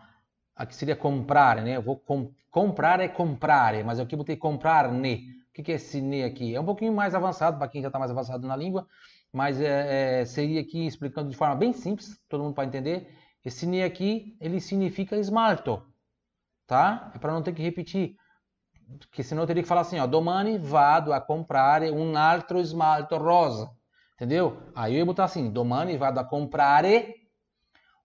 Aqui 0.55 0.73
seria 0.73 0.95
comprar, 0.95 1.61
né? 1.61 1.77
Eu 1.77 1.83
vou 1.83 1.99
com, 1.99 2.33
comprar 2.49 2.99
é 2.99 3.07
comprar, 3.07 3.83
mas 3.83 3.99
aqui 3.99 4.15
eu 4.15 4.17
botei 4.17 4.37
comprar 4.37 4.91
ne. 4.91 5.35
O 5.49 5.53
que, 5.53 5.61
que 5.61 5.71
é 5.71 5.75
esse 5.75 6.01
ne 6.01 6.23
aqui? 6.23 6.55
É 6.55 6.59
um 6.59 6.65
pouquinho 6.65 6.93
mais 6.93 7.13
avançado 7.13 7.59
para 7.59 7.67
quem 7.67 7.83
já 7.83 7.89
está 7.89 7.99
mais 7.99 8.09
avançado 8.09 8.47
na 8.47 8.55
língua 8.55 8.87
mas 9.35 9.59
é, 9.59 10.21
é, 10.21 10.25
seria 10.25 10.61
aqui 10.61 10.87
explicando 10.87 11.29
de 11.29 11.35
forma 11.35 11.55
bem 11.55 11.73
simples, 11.73 12.17
todo 12.29 12.41
mundo 12.41 12.55
pode 12.55 12.69
entender. 12.69 13.13
Esse 13.43 13.65
ne 13.67 13.83
aqui, 13.83 14.37
ele 14.39 14.61
significa 14.61 15.17
esmalto, 15.17 15.85
tá? 16.65 17.11
É 17.13 17.19
para 17.19 17.33
não 17.33 17.43
ter 17.43 17.53
que 17.53 17.61
repetir, 17.61 18.15
porque 18.97 19.21
senão 19.21 19.43
eu 19.43 19.47
teria 19.47 19.61
que 19.61 19.67
falar 19.67 19.81
assim, 19.81 19.99
ó, 19.99 20.07
domani 20.07 20.57
vado 20.57 21.11
a 21.11 21.19
comprar 21.19 21.81
um 21.81 22.17
altro 22.17 22.61
esmalto 22.61 23.17
rosa, 23.17 23.69
entendeu? 24.13 24.71
Aí 24.73 24.93
eu 24.93 24.99
ia 24.99 25.05
botar 25.05 25.25
assim, 25.25 25.51
domani 25.51 25.97
vado 25.97 26.17
a 26.17 26.23
comprar 26.23 26.85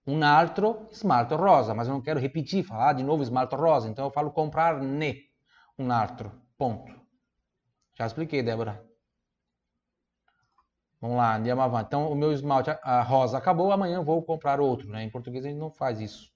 um 0.05 0.25
altro 0.25 0.89
esmalto 0.91 1.37
rosa, 1.37 1.73
mas 1.77 1.87
eu 1.87 1.95
não 1.95 2.03
quero 2.03 2.19
repetir, 2.19 2.65
falar 2.65 2.95
de 2.95 3.05
novo 3.05 3.23
esmalto 3.23 3.55
rosa, 3.55 3.89
então 3.89 4.05
eu 4.07 4.11
falo 4.11 4.33
comprar 4.33 4.83
ne, 4.83 5.27
um 5.79 5.93
altro, 5.93 6.33
ponto. 6.59 6.93
Já 7.95 8.05
expliquei, 8.05 8.43
Débora. 8.43 8.90
Vamos 11.01 11.17
lá, 11.17 11.37
andiamo. 11.37 11.81
Então, 11.81 12.13
o 12.13 12.15
meu 12.15 12.31
esmalte 12.31 12.71
a 12.71 13.03
rosa 13.03 13.39
acabou, 13.39 13.73
amanhã 13.73 14.03
vou 14.03 14.23
comprar 14.23 14.61
outro. 14.61 14.89
Né? 14.89 15.03
Em 15.03 15.11
português 15.11 15.45
a 15.45 15.49
gente 15.49 15.59
não 15.59 15.71
faz 15.71 15.99
isso. 16.01 16.31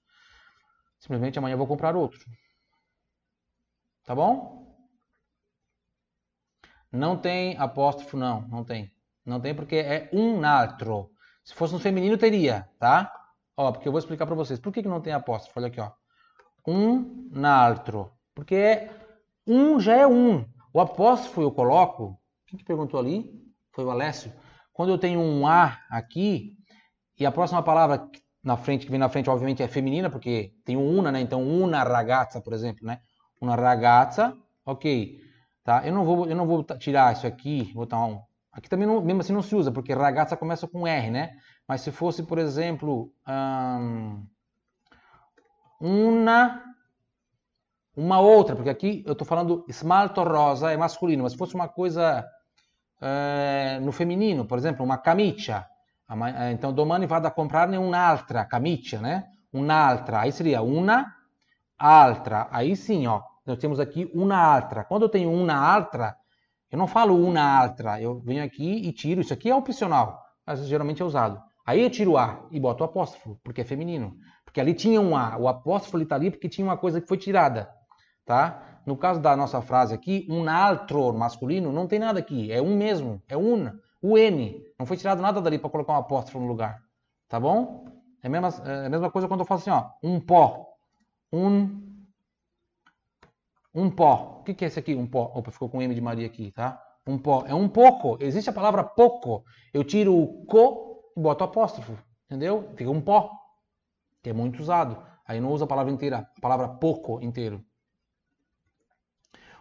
Simplesmente 0.99 1.37
amanhã 1.37 1.55
vou 1.55 1.67
comprar 1.67 1.95
outro. 1.95 2.19
Tá 4.03 4.15
bom? 4.15 4.75
Não 6.91 7.15
tem 7.17 7.55
apóstrofo, 7.57 8.17
não. 8.17 8.41
Não 8.47 8.63
tem. 8.63 8.91
Não 9.23 9.39
tem 9.39 9.53
porque 9.53 9.75
é 9.75 10.09
um 10.11 10.43
altro. 10.43 11.11
Se 11.43 11.53
fosse 11.53 11.73
no 11.73 11.79
feminino, 11.79 12.17
teria, 12.17 12.67
tá? 12.79 13.11
Ó, 13.55 13.71
porque 13.71 13.87
eu 13.87 13.91
vou 13.91 13.99
explicar 13.99 14.25
para 14.25 14.35
vocês. 14.35 14.59
Por 14.59 14.73
que, 14.73 14.81
que 14.81 14.89
não 14.89 15.01
tem 15.01 15.13
apóstrofo? 15.13 15.59
Olha 15.59 15.67
aqui, 15.67 15.79
ó. 15.79 15.91
Um 16.67 17.45
altro. 17.45 18.11
Porque 18.33 18.89
um 19.45 19.79
já 19.79 19.95
é 19.95 20.07
um. 20.07 20.43
O 20.73 20.79
apóstrofo 20.79 21.41
eu 21.41 21.51
coloco... 21.51 22.19
Quem 22.47 22.57
que 22.57 22.65
perguntou 22.65 22.99
ali? 22.99 23.31
Foi 23.71 23.83
o 23.85 23.91
Alessio 23.91 24.31
quando 24.75 24.89
eu 24.89 24.97
tenho 24.97 25.21
um 25.21 25.47
A 25.47 25.79
aqui, 25.89 26.57
e 27.17 27.25
a 27.25 27.31
próxima 27.31 27.63
palavra 27.63 28.09
na 28.43 28.57
frente, 28.57 28.85
que 28.85 28.91
vem 28.91 28.99
na 28.99 29.07
frente, 29.07 29.29
obviamente, 29.29 29.63
é 29.63 29.69
feminina, 29.69 30.09
porque 30.09 30.53
tem 30.65 30.75
um 30.75 30.99
una, 30.99 31.13
né? 31.13 31.21
Então, 31.21 31.41
una 31.41 31.81
ragazza, 31.81 32.41
por 32.41 32.51
exemplo, 32.51 32.85
né? 32.85 32.99
Una 33.41 33.55
ragazza, 33.55 34.37
ok. 34.65 35.17
Tá? 35.63 35.87
Eu 35.87 35.93
não 35.93 36.03
vou, 36.03 36.27
eu 36.27 36.35
não 36.35 36.45
vou 36.45 36.61
tirar 36.77 37.13
isso 37.13 37.25
aqui, 37.25 37.71
botar 37.73 38.05
um... 38.05 38.21
Aqui 38.51 38.67
também, 38.67 38.85
não, 38.85 39.01
mesmo 39.01 39.21
assim, 39.21 39.31
não 39.31 39.41
se 39.41 39.55
usa, 39.55 39.71
porque 39.71 39.93
ragazza 39.93 40.35
começa 40.35 40.67
com 40.67 40.85
R, 40.85 41.09
né? 41.09 41.31
Mas 41.65 41.79
se 41.79 41.89
fosse, 41.89 42.21
por 42.23 42.37
exemplo, 42.37 43.13
um, 43.25 44.27
una... 45.79 46.61
Uma 47.95 48.19
outra, 48.19 48.57
porque 48.57 48.69
aqui 48.69 49.03
eu 49.05 49.13
estou 49.13 49.25
falando 49.25 49.63
smalto 49.69 50.21
rosa, 50.21 50.69
é 50.69 50.75
masculino, 50.75 51.23
mas 51.23 51.31
se 51.31 51.37
fosse 51.37 51.55
uma 51.55 51.69
coisa 51.69 52.29
eh, 53.05 53.79
no 53.81 53.91
feminino, 53.91 54.45
por 54.45 54.57
exemplo, 54.57 54.83
uma 54.83 54.97
camicia. 54.97 55.67
Eh, 56.09 56.51
então, 56.51 56.73
domani 56.73 57.05
vado 57.05 57.27
a 57.27 57.31
comprarne 57.31 57.77
un'altra 57.77 58.45
camicia, 58.45 58.99
né? 58.99 59.25
Un'altra. 59.53 60.21
Aí 60.21 60.31
seria 60.31 60.61
una, 60.61 61.15
altra. 61.77 62.47
Aí 62.51 62.75
sim, 62.75 63.05
ó. 63.07 63.21
Nós 63.45 63.59
temos 63.59 63.79
aqui 63.79 64.09
uma 64.13 64.37
altra. 64.37 64.83
Quando 64.83 65.03
eu 65.03 65.09
tenho 65.09 65.31
uma 65.31 65.53
altra, 65.53 66.15
eu 66.71 66.77
não 66.77 66.87
falo 66.87 67.15
uma 67.15 67.41
altra. 67.41 68.01
Eu 68.01 68.19
venho 68.19 68.43
aqui 68.43 68.87
e 68.87 68.91
tiro. 68.91 69.21
Isso 69.21 69.33
aqui 69.33 69.49
é 69.49 69.55
opcional, 69.55 70.19
mas 70.45 70.65
geralmente 70.67 71.01
é 71.01 71.05
usado. 71.05 71.39
Aí 71.65 71.81
eu 71.81 71.89
tiro 71.89 72.17
A 72.17 72.47
e 72.51 72.59
boto 72.59 72.83
o 72.83 72.85
apóstrofo, 72.85 73.39
porque 73.43 73.61
é 73.61 73.63
feminino. 73.63 74.15
Porque 74.43 74.59
ali 74.59 74.73
tinha 74.73 74.99
um 74.99 75.15
A. 75.15 75.37
O 75.37 75.47
apóstrofo 75.47 76.01
está 76.01 76.15
ali 76.15 76.31
porque 76.31 76.49
tinha 76.49 76.65
uma 76.65 76.77
coisa 76.77 76.99
que 76.99 77.07
foi 77.07 77.17
tirada. 77.17 77.69
Tá? 78.25 78.81
No 78.85 78.97
caso 78.97 79.19
da 79.19 79.35
nossa 79.35 79.61
frase 79.61 79.93
aqui, 79.93 80.27
um 80.29 80.49
altro 80.49 81.13
masculino, 81.13 81.71
não 81.71 81.87
tem 81.87 81.99
nada 81.99 82.19
aqui. 82.19 82.51
É 82.51 82.61
um 82.61 82.75
mesmo. 82.75 83.21
É 83.27 83.37
un. 83.37 83.71
O 84.01 84.17
N. 84.17 84.63
Não 84.77 84.85
foi 84.85 84.97
tirado 84.97 85.21
nada 85.21 85.41
dali 85.41 85.57
para 85.57 85.69
colocar 85.69 85.93
um 85.93 85.97
apóstrofo 85.97 86.39
no 86.39 86.47
lugar. 86.47 86.79
Tá 87.27 87.39
bom? 87.39 87.85
É 88.21 88.27
a 88.27 88.29
mesma, 88.29 88.49
é 88.65 88.85
a 88.85 88.89
mesma 88.89 89.11
coisa 89.11 89.27
quando 89.27 89.39
eu 89.41 89.45
faço 89.45 89.69
assim, 89.69 89.71
ó. 89.71 89.91
Um 90.03 90.19
pó. 90.19 90.67
Um. 91.31 92.05
Um 93.73 93.89
pó. 93.89 94.39
O 94.39 94.43
que, 94.43 94.53
que 94.53 94.65
é 94.65 94.67
esse 94.67 94.79
aqui? 94.79 94.95
Um 94.95 95.07
pó. 95.07 95.31
Opa, 95.33 95.51
ficou 95.51 95.69
com 95.69 95.81
M 95.81 95.93
de 95.93 96.01
Maria 96.01 96.27
aqui, 96.27 96.51
tá? 96.51 96.81
Um 97.07 97.17
pó. 97.17 97.43
É 97.47 97.53
um 97.53 97.67
pouco. 97.67 98.17
Existe 98.19 98.49
a 98.49 98.53
palavra 98.53 98.83
pouco. 98.83 99.43
Eu 99.73 99.83
tiro 99.83 100.15
o 100.15 100.45
co 100.45 101.11
e 101.15 101.19
boto 101.19 101.43
apóstrofo. 101.43 101.97
Entendeu? 102.25 102.71
Fica 102.75 102.89
um 102.89 103.01
pó. 103.01 103.31
Que 104.21 104.29
é 104.29 104.33
muito 104.33 104.59
usado. 104.59 105.03
Aí 105.27 105.39
não 105.39 105.51
usa 105.51 105.65
a 105.65 105.67
palavra 105.67 105.91
inteira. 105.91 106.29
A 106.37 106.41
palavra 106.41 106.67
pouco 106.67 107.21
inteiro. 107.21 107.63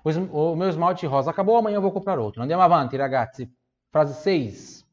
O 0.04 0.54
meu 0.54 0.68
esmalte 0.68 1.06
rosa 1.06 1.30
acabou, 1.30 1.56
amanhã 1.56 1.76
eu 1.76 1.82
vou 1.82 1.92
comprar 1.92 2.18
outro. 2.18 2.42
Andiamo 2.42 2.62
avanti, 2.62 2.96
ragazzi. 2.96 3.50
Frase 3.90 4.14
6. 4.22 4.84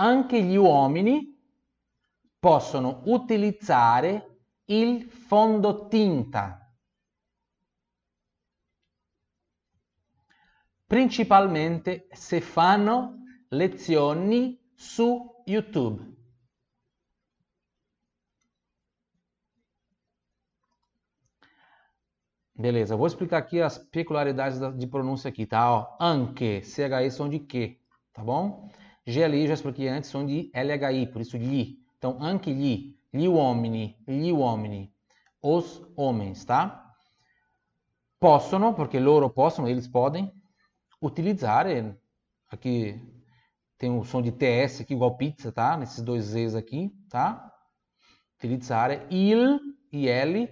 anche 0.00 0.42
gli 0.42 0.56
uomini 0.56 1.36
possono 2.38 3.02
utilizzare 3.06 4.42
il 4.66 5.10
fondotinta. 5.10 6.72
Principalmente 10.86 12.08
se 12.12 12.40
fanno 12.40 13.22
lezioni 13.48 14.58
su 14.74 15.42
YouTube. 15.44 16.16
Beleza, 22.60 22.96
vou 22.96 23.06
explicar 23.06 23.38
aqui 23.38 23.62
as 23.62 23.78
peculiaridades 23.78 24.58
de 24.76 24.86
pronúncia 24.88 25.28
aqui, 25.28 25.46
tá? 25.46 25.70
Ó, 25.70 25.96
anche, 26.00 26.60
CHI 26.62 27.08
são 27.08 27.28
de 27.28 27.38
que, 27.38 27.78
tá 28.12 28.24
bom? 28.24 28.68
GLI, 29.06 29.46
já 29.46 29.54
expliquei 29.54 29.86
antes, 29.86 30.10
são 30.10 30.26
de 30.26 30.50
LHI, 30.52 31.06
por 31.06 31.20
isso 31.22 31.36
li. 31.36 31.78
Então, 31.96 32.18
anche 32.20 32.52
gli, 32.52 32.98
gli 33.14 33.28
uomini, 33.28 33.96
gli 34.08 34.32
uomini, 34.32 34.92
os 35.40 35.80
homens, 35.96 36.44
tá? 36.44 36.84
Possono, 38.18 38.74
porque 38.74 38.98
loro 38.98 39.30
possono, 39.30 39.68
eles 39.68 39.86
podem, 39.86 40.32
utilizzare, 41.00 41.96
aqui 42.50 43.00
tem 43.78 43.96
o 43.96 44.02
som 44.02 44.20
de 44.20 44.32
TS 44.32 44.80
aqui, 44.80 44.94
igual 44.94 45.16
pizza, 45.16 45.52
tá? 45.52 45.76
Nesses 45.76 46.02
dois 46.02 46.24
Z's 46.24 46.56
aqui, 46.56 46.90
tá? 47.08 47.52
Utilizzare 48.36 49.06
il, 49.10 49.60
IL, 49.92 50.48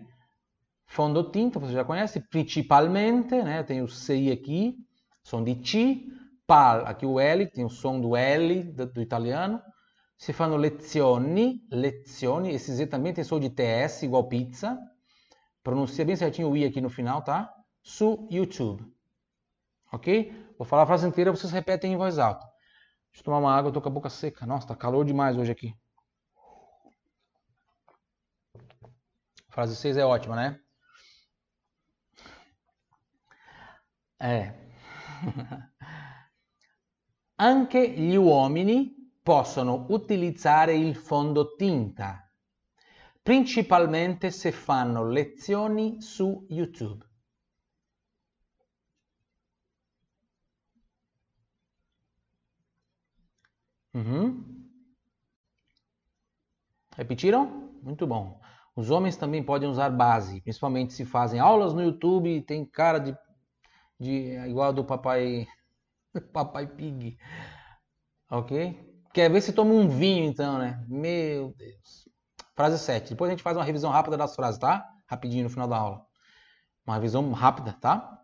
Fondotinta, 0.87 1.59
você 1.59 1.73
já 1.73 1.85
conhece, 1.85 2.21
principalmente, 2.21 3.35
né? 3.43 3.63
Tem 3.63 3.83
o 3.83 3.89
CI 3.89 4.31
aqui, 4.31 4.77
som 5.23 5.43
de 5.43 5.61
C, 5.65 6.03
PAL, 6.47 6.87
aqui 6.87 7.05
o 7.05 7.19
L, 7.19 7.47
tem 7.47 7.65
o 7.65 7.69
som 7.69 8.01
do 8.01 8.17
L 8.17 8.63
do, 8.63 8.87
do 8.87 9.03
italiano. 9.03 9.61
Se 10.17 10.33
fanno 10.33 10.57
lezioni, 10.57 11.67
lezioni, 11.71 12.55
esse 12.55 12.73
Z 12.73 12.87
também 12.87 13.13
tem 13.13 13.25
som 13.25 13.39
de 13.39 13.51
TS, 13.51 14.05
igual 14.05 14.29
pizza. 14.29 14.79
Pronuncia 15.63 16.05
bem 16.05 16.17
certinho 16.17 16.49
o 16.49 16.57
I 16.57 16.65
aqui 16.65 16.81
no 16.81 16.89
final, 16.89 17.23
tá? 17.23 17.53
Su 17.83 18.27
YouTube. 18.31 18.85
Ok? 19.93 20.33
Vou 20.57 20.67
falar 20.67 20.85
a 20.85 20.87
frase 20.87 21.07
inteira, 21.07 21.31
vocês 21.31 21.53
repetem 21.53 21.93
em 21.93 21.97
voz 21.97 22.19
alta. 22.19 22.47
Deixa 23.11 23.21
eu 23.21 23.25
tomar 23.25 23.39
uma 23.39 23.55
água, 23.55 23.69
eu 23.69 23.73
tô 23.73 23.83
com 23.83 23.89
a 23.89 23.93
boca 23.93 24.09
seca. 24.09 24.47
Nossa, 24.47 24.69
tá 24.69 24.77
calor 24.77 25.05
demais 25.05 25.37
hoje 25.37 25.53
aqui. 25.53 25.75
frase 29.57 29.75
6 29.75 29.97
é 29.97 30.05
ótima, 30.05 30.37
né? 30.37 30.61
Eh. 34.21 34.53
Anche 37.39 37.91
gli 37.91 38.15
uomini 38.17 38.95
possono 39.23 39.87
utilizzare 39.91 40.75
il 40.75 40.95
fondotinta, 40.95 42.31
principalmente 43.23 44.31
se 44.31 44.53
fanno 44.53 45.07
lezioni 45.07 46.01
su 46.01 46.47
YouTube. 46.49 47.05
Uhum. 53.93 54.45
Repetiram? 56.97 57.71
Muito 57.83 58.07
bom. 58.07 58.41
Os 58.75 58.91
homens 58.91 59.17
também 59.17 59.43
podem 59.43 59.69
usar 59.69 59.91
base, 59.91 60.41
principalmente 60.43 60.93
se 60.93 61.05
fazem 61.05 61.41
aulas 61.41 61.73
no 61.73 61.83
YouTube 61.83 62.43
tem 62.43 62.65
cara 62.65 62.99
de 62.99 63.17
de 63.99 64.37
igual 64.49 64.73
do 64.73 64.85
papai 64.85 65.47
papai 66.33 66.67
pig. 66.67 67.19
OK? 68.31 68.53
Quer 69.13 69.31
ver 69.31 69.41
se 69.41 69.53
toma 69.53 69.73
um 69.73 69.89
vinho 69.89 70.25
então, 70.25 70.59
né? 70.59 70.85
Meu 70.89 71.55
Deus. 71.55 72.09
Frase 72.55 72.79
7. 72.79 73.11
Depois 73.11 73.29
a 73.29 73.33
gente 73.33 73.43
faz 73.43 73.57
uma 73.57 73.65
revisão 73.65 73.91
rápida 73.91 74.17
das 74.17 74.35
frases, 74.35 74.59
tá? 74.59 74.87
Rapidinho 75.07 75.45
no 75.45 75.51
final 75.51 75.69
da 75.69 75.77
aula. 75.77 76.07
Uma 76.87 76.97
revisão 76.97 77.33
rápida, 77.33 77.73
tá? 77.81 78.21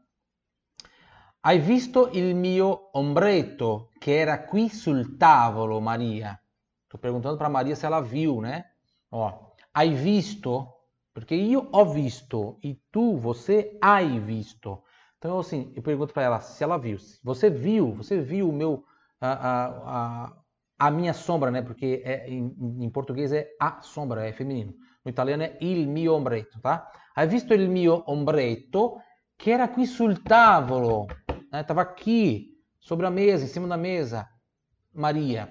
Hai 1.44 1.58
visto 1.58 2.10
il 2.12 2.36
mio 2.36 2.96
ombretto 2.96 3.90
che 3.98 4.16
era 4.16 4.44
qui 4.44 4.68
sul 4.68 5.16
tavolo, 5.16 5.80
Maria? 5.80 6.40
Tô 6.86 6.98
perguntando 6.98 7.36
para 7.36 7.48
Maria 7.48 7.74
se 7.74 7.84
ela 7.84 8.00
viu, 8.00 8.40
né? 8.40 8.64
Ó, 9.10 9.52
hai 9.72 9.92
visto, 9.92 10.68
porque 11.12 11.34
eu 11.34 11.68
ho 11.72 11.84
visto 11.84 12.58
e 12.62 12.80
tu, 12.92 13.16
você, 13.16 13.76
hai 13.80 14.20
visto. 14.20 14.84
Então, 15.22 15.38
assim, 15.38 15.72
eu 15.76 15.82
pergunto 15.84 16.12
para 16.12 16.24
ela 16.24 16.40
se 16.40 16.64
ela 16.64 16.76
viu. 16.76 16.98
Você 17.22 17.48
viu, 17.48 17.94
você 17.94 18.20
viu 18.20 18.48
o 18.48 18.52
meu, 18.52 18.84
a, 19.20 20.26
a, 20.26 20.32
a, 20.80 20.90
minha 20.90 21.12
sombra, 21.12 21.48
né? 21.48 21.62
Porque 21.62 22.02
é, 22.04 22.28
em, 22.28 22.52
em, 22.80 22.90
português 22.90 23.30
é 23.30 23.48
a 23.60 23.80
sombra, 23.82 24.26
é 24.26 24.32
feminino. 24.32 24.74
No 25.04 25.12
italiano 25.12 25.44
é 25.44 25.56
il 25.60 25.86
mio 25.86 26.12
ombretto, 26.14 26.60
tá? 26.60 26.90
Hai 27.14 27.28
visto 27.28 27.54
il 27.54 27.70
mio 27.70 28.02
ombretto 28.08 29.00
que 29.38 29.52
era 29.52 29.68
qui 29.68 29.86
sul 29.86 30.20
tavolo, 30.24 31.06
né? 31.52 31.62
Tava 31.62 31.82
aqui, 31.82 32.58
sobre 32.80 33.06
a 33.06 33.10
mesa, 33.10 33.44
em 33.44 33.48
cima 33.48 33.68
da 33.68 33.76
mesa. 33.76 34.28
Maria. 34.92 35.48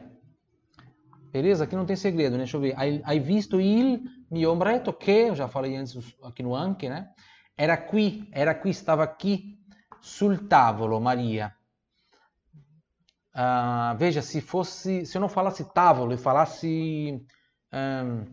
Beleza? 1.31 1.63
Aqui 1.63 1.77
não 1.77 1.85
tem 1.85 1.95
segredo, 1.95 2.33
né? 2.33 2.39
Deixa 2.39 2.57
eu 2.57 2.61
ver. 2.61 2.73
Hai, 2.75 3.01
hai 3.05 3.21
visto 3.21 3.57
il 3.57 4.01
mio 4.29 4.51
ombretto 4.51 4.91
que, 4.91 5.29
eu 5.29 5.35
já 5.35 5.47
falei 5.47 5.77
antes 5.77 6.13
aqui 6.21 6.43
no 6.43 6.57
anche, 6.57 6.89
né? 6.89 7.09
Era 7.55 7.77
qui, 7.77 8.27
era 8.33 8.53
qui, 8.53 8.69
estava 8.69 9.03
aqui 9.03 9.60
sul 10.01 10.37
tavolo, 10.47 10.99
Maria. 10.99 11.53
Uh, 13.33 13.95
veja, 13.97 14.21
se 14.21 14.41
fosse, 14.41 15.05
se 15.05 15.17
eu 15.17 15.21
não 15.21 15.29
falasse 15.29 15.63
tavolo 15.73 16.13
e 16.13 16.17
falasse 16.17 17.25
um, 17.71 18.25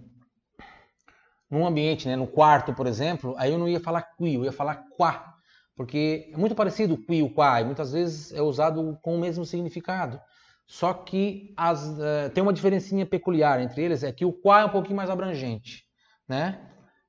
num 1.49 1.67
ambiente, 1.67 2.09
né, 2.09 2.17
no 2.17 2.27
quarto, 2.27 2.75
por 2.75 2.87
exemplo, 2.87 3.35
aí 3.39 3.53
eu 3.53 3.59
não 3.59 3.69
ia 3.69 3.79
falar 3.79 4.03
qui, 4.03 4.35
eu 4.35 4.45
ia 4.45 4.53
falar 4.53 4.85
qua, 4.97 5.35
porque 5.77 6.31
é 6.33 6.37
muito 6.37 6.55
parecido 6.55 6.95
o 6.95 6.99
qui 6.99 7.17
e 7.17 7.23
o 7.23 7.31
qua, 7.33 7.61
e 7.61 7.65
muitas 7.65 7.93
vezes 7.93 8.33
é 8.33 8.43
usado 8.43 8.99
com 9.01 9.15
o 9.15 9.21
mesmo 9.21 9.45
significado. 9.45 10.21
Só 10.67 10.93
que 10.93 11.55
as, 11.57 11.87
uh, 11.87 12.31
tem 12.35 12.43
uma 12.43 12.53
diferencinha 12.53 13.07
peculiar 13.07 13.61
entre 13.61 13.83
eles, 13.85 14.03
é 14.03 14.13
que 14.13 14.25
o 14.25 14.33
qua 14.33 14.63
é 14.63 14.65
um 14.65 14.71
pouquinho 14.71 14.97
mais 14.97 15.09
abrangente, 15.09 15.85
né? 16.29 16.61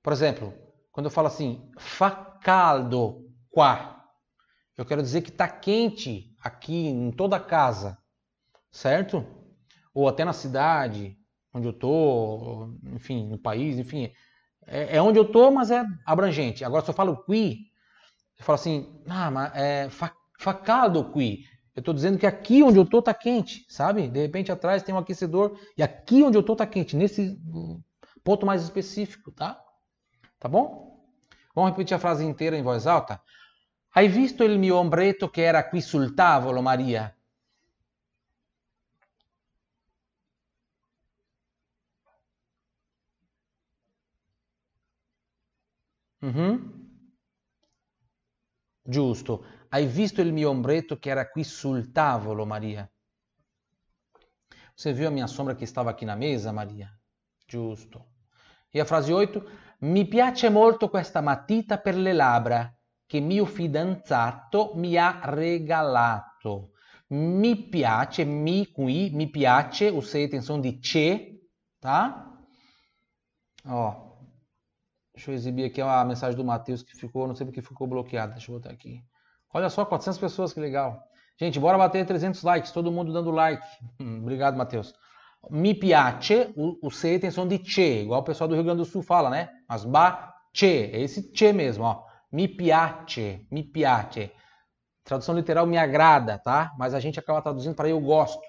Por 0.04 0.14
exemplo, 0.14 0.54
quando 0.92 1.08
eu 1.08 1.12
falo 1.12 1.28
assim, 1.28 1.70
fa 1.78 2.12
caldo 2.12 3.28
qua, 3.50 3.99
eu 4.80 4.86
quero 4.86 5.02
dizer 5.02 5.22
que 5.22 5.30
está 5.30 5.46
quente 5.46 6.34
aqui 6.42 6.88
em 6.88 7.12
toda 7.12 7.36
a 7.36 7.40
casa, 7.40 7.98
certo? 8.72 9.26
Ou 9.94 10.08
até 10.08 10.24
na 10.24 10.32
cidade 10.32 11.18
onde 11.54 11.68
eu 11.68 11.74
tô, 11.74 12.70
enfim, 12.94 13.28
no 13.28 13.38
país, 13.38 13.78
enfim, 13.78 14.10
é, 14.66 14.96
é 14.96 15.02
onde 15.02 15.20
eu 15.20 15.30
tô, 15.30 15.52
mas 15.52 15.70
é 15.70 15.84
abrangente. 16.06 16.64
Agora 16.64 16.82
se 16.82 16.90
eu 16.90 16.94
falo 16.94 17.22
qui, 17.26 17.66
eu 18.38 18.46
falo 18.46 18.56
assim, 18.56 19.04
ah, 19.10 19.30
mas 19.30 19.52
é 19.54 19.90
facado 20.40 21.12
qui. 21.12 21.44
Eu 21.76 21.82
estou 21.82 21.94
dizendo 21.94 22.18
que 22.18 22.26
aqui 22.26 22.64
onde 22.64 22.80
eu 22.80 22.86
tô 22.86 23.02
tá 23.02 23.14
quente, 23.14 23.66
sabe? 23.68 24.08
De 24.08 24.22
repente 24.22 24.50
atrás 24.50 24.82
tem 24.82 24.96
um 24.96 25.00
aquecedor 25.00 25.60
e 25.78 25.84
aqui 25.84 26.24
onde 26.24 26.38
eu 26.38 26.44
tô 26.44 26.56
tá 26.56 26.66
quente, 26.66 26.96
nesse 26.96 27.38
ponto 28.24 28.46
mais 28.46 28.64
específico, 28.64 29.30
tá? 29.30 29.62
Tá 30.40 30.48
bom? 30.48 31.04
Vamos 31.54 31.72
repetir 31.72 31.96
a 31.96 32.00
frase 32.00 32.24
inteira 32.24 32.58
em 32.58 32.64
voz 32.64 32.88
alta? 32.88 33.22
Hai 33.92 34.08
visto 34.08 34.44
il 34.44 34.60
mio 34.60 34.78
ombretto 34.78 35.30
che 35.30 35.44
era 35.44 35.68
qui 35.68 35.82
sul 35.82 36.14
tavolo, 36.14 36.62
Maria? 36.62 37.14
Mm-hmm. 46.22 46.56
Giusto. 48.84 49.46
Hai 49.70 49.86
visto 49.88 50.22
il 50.22 50.34
mio 50.34 50.50
ombretto 50.50 51.00
che 51.00 51.10
era 51.10 51.30
qui 51.30 51.44
sul 51.44 51.92
tavolo, 51.92 52.46
Maria? 52.46 52.90
Você 54.76 54.94
viu 54.94 55.08
a 55.08 55.12
minha 55.12 55.28
sombra 55.28 55.56
que 55.56 55.64
estava 55.64 55.90
aqui 55.90 56.06
na 56.06 56.16
mesa, 56.16 56.52
Maria? 56.52 56.90
Giusto. 57.46 58.06
E 58.72 58.80
a 58.80 58.86
frase 58.86 59.12
8? 59.12 59.44
Mi 59.80 60.08
piace 60.08 60.50
molto 60.50 60.90
questa 60.90 61.22
matita 61.22 61.80
per 61.80 61.96
le 61.96 62.14
labbra 62.14 62.79
che 63.10 63.20
mio 63.20 63.48
fidanzato 63.48 64.74
mi 64.76 64.96
ha 64.96 65.20
regalato. 65.24 66.74
Mi 67.08 67.56
piace, 67.56 68.24
mi 68.24 68.68
qui, 68.68 69.10
mi 69.12 69.28
piace, 69.32 69.90
o 69.90 70.00
sei 70.00 70.26
atenção 70.26 70.62
de 70.62 70.78
che, 70.80 71.42
tá? 71.80 72.38
Ó, 73.66 74.16
deixa 75.12 75.32
eu 75.32 75.34
exibir 75.34 75.66
aqui 75.66 75.82
a 75.82 76.06
mensagem 76.06 76.38
do 76.38 76.46
Matheus 76.46 76.84
que 76.84 76.96
ficou, 76.96 77.28
não 77.28 77.34
sei 77.34 77.48
porque 77.48 77.64
ficou 77.64 77.88
bloqueada, 77.88 78.34
deixa 78.34 78.52
eu 78.52 78.58
botar 78.58 78.70
aqui. 78.70 79.04
Olha 79.52 79.72
só, 79.72 79.84
400 79.84 80.20
pessoas, 80.20 80.54
que 80.54 80.60
legal. 80.60 81.04
Gente, 81.36 81.60
bora 81.60 81.80
bater 81.80 82.06
300 82.06 82.44
likes, 82.44 82.72
todo 82.72 82.92
mundo 82.92 83.12
dando 83.12 83.32
like. 83.32 83.66
Hum, 84.00 84.20
obrigado, 84.22 84.56
Matheus. 84.56 84.94
Mi 85.50 85.74
piace, 85.74 86.54
o, 86.56 86.78
o 86.86 86.92
C 86.92 87.18
tem 87.18 87.32
som 87.32 87.48
de 87.48 87.58
che, 87.58 88.04
igual 88.04 88.22
o 88.22 88.24
pessoal 88.24 88.48
do 88.48 88.54
Rio 88.54 88.64
Grande 88.64 88.82
do 88.82 88.86
Sul 88.86 89.02
fala, 89.02 89.32
né? 89.32 89.50
Mas 89.68 89.84
ba, 89.84 90.32
é 90.62 91.02
esse 91.02 91.32
che 91.32 91.52
mesmo, 91.52 91.86
ó. 91.86 92.09
Mi 92.32 92.48
piace, 92.48 93.48
mi 93.50 93.64
piace. 93.64 94.32
Tradução 95.04 95.36
literal 95.36 95.66
me 95.68 95.78
agrada, 95.78 96.38
tá? 96.38 96.74
Mas 96.78 96.94
a 96.94 97.00
gente 97.00 97.20
acaba 97.20 97.42
traduzindo 97.42 97.76
para 97.76 97.90
eu 97.90 98.00
gosto, 98.00 98.42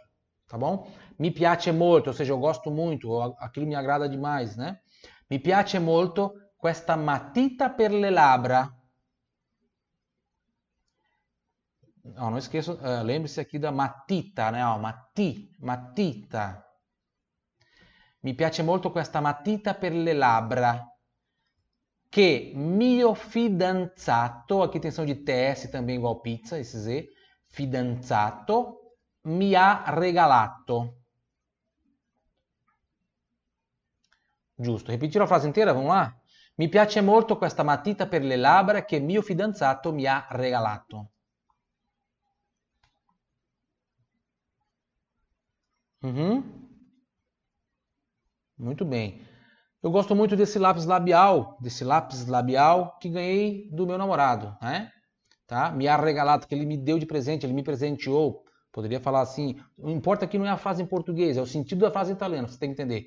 tá 0.46 0.58
bom? 0.58 0.86
Mi 1.18 1.30
piace 1.30 1.72
molto, 1.72 2.08
ou 2.08 2.14
seja, 2.14 2.32
eu 2.32 2.38
gosto 2.38 2.70
muito, 2.70 3.20
aquilo 3.38 3.66
me 3.66 3.74
agrada 3.74 4.08
demais, 4.08 4.56
né? 4.56 4.78
Mi 5.30 5.38
piace 5.38 5.78
molto 5.78 6.32
questa 6.58 6.96
matita 6.96 7.70
per 7.70 7.92
le 7.92 8.10
labbra. 8.10 8.70
Oh, 12.18 12.30
não 12.30 12.38
esqueça, 12.38 12.72
uh, 12.74 13.02
lembre-se 13.02 13.40
aqui 13.40 13.58
da 13.58 13.72
matita, 13.72 14.50
né? 14.50 14.64
Oh, 14.66 14.78
mati, 14.78 15.50
matita. 15.60 16.62
Mi 18.22 18.34
piace 18.34 18.62
molto 18.62 18.90
questa 18.90 19.20
matita 19.20 19.74
per 19.74 19.92
le 19.92 20.12
labbra. 20.12 20.89
Che 22.10 22.52
mio 22.56 23.14
fidanzato, 23.14 24.62
aqui 24.62 24.80
tem 24.80 24.90
som 24.90 25.04
de 25.06 25.14
TS 25.14 25.70
também 25.70 25.96
igual 25.96 26.20
pizza, 26.20 26.58
esse 26.58 26.76
Z, 26.76 27.06
fidanzato, 27.46 28.96
mi 29.26 29.54
ha 29.54 29.84
regalato. 29.90 30.96
Giusto, 34.56 34.90
ripetirò 34.90 35.22
la 35.22 35.28
frase 35.28 35.46
intera, 35.46 35.72
vamos 35.72 35.88
lá? 35.88 36.20
Mi 36.56 36.68
piace 36.68 37.00
molto 37.00 37.38
questa 37.38 37.62
matita 37.62 38.08
per 38.08 38.22
le 38.24 38.36
labbra 38.36 38.84
che 38.84 38.98
mio 38.98 39.22
fidanzato 39.22 39.92
mi 39.92 40.04
ha 40.06 40.26
regalato. 40.30 41.12
Uhum. 46.02 46.42
Muito 48.58 48.84
bem. 48.84 49.29
Eu 49.82 49.90
gosto 49.90 50.14
muito 50.14 50.36
desse 50.36 50.58
lápis 50.58 50.84
labial, 50.84 51.56
desse 51.60 51.84
lápis 51.84 52.26
labial 52.26 52.98
que 53.00 53.08
ganhei 53.08 53.68
do 53.72 53.86
meu 53.86 53.96
namorado, 53.96 54.56
né? 54.60 54.90
Tá? 55.46 55.70
Me 55.70 55.88
ha 55.88 55.96
regalado, 55.96 56.46
que 56.46 56.54
ele 56.54 56.66
me 56.66 56.76
deu 56.76 56.98
de 56.98 57.06
presente, 57.06 57.46
ele 57.46 57.52
me 57.52 57.62
presenteou. 57.62 58.44
Poderia 58.72 59.00
falar 59.00 59.22
assim, 59.22 59.56
não 59.76 59.90
importa 59.90 60.26
que 60.26 60.38
não 60.38 60.46
é 60.46 60.50
a 60.50 60.56
frase 60.56 60.82
em 60.82 60.86
português, 60.86 61.36
é 61.36 61.42
o 61.42 61.46
sentido 61.46 61.80
da 61.80 61.90
frase 61.90 62.12
em 62.12 62.14
italiano, 62.14 62.46
você 62.46 62.58
tem 62.58 62.72
que 62.72 62.80
entender. 62.80 63.06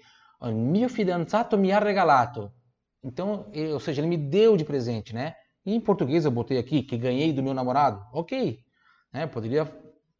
Mio 0.52 0.90
fidanzato 0.90 1.58
mi 1.58 1.72
ha 1.72 1.80
regalato. 1.80 2.52
Então, 3.02 3.50
ou 3.72 3.80
seja, 3.80 4.02
ele 4.02 4.10
me 4.10 4.18
deu 4.18 4.58
de 4.58 4.66
presente, 4.66 5.14
né? 5.14 5.36
E 5.66 5.74
em 5.74 5.80
português 5.80 6.26
eu 6.26 6.32
botei 6.32 6.58
aqui 6.58 6.84
que 6.84 6.98
ganhei 6.98 7.32
do 7.32 7.42
meu 7.42 7.54
namorado. 7.54 8.04
Ok. 8.12 8.60
Né? 9.14 9.28
Poderia 9.28 9.72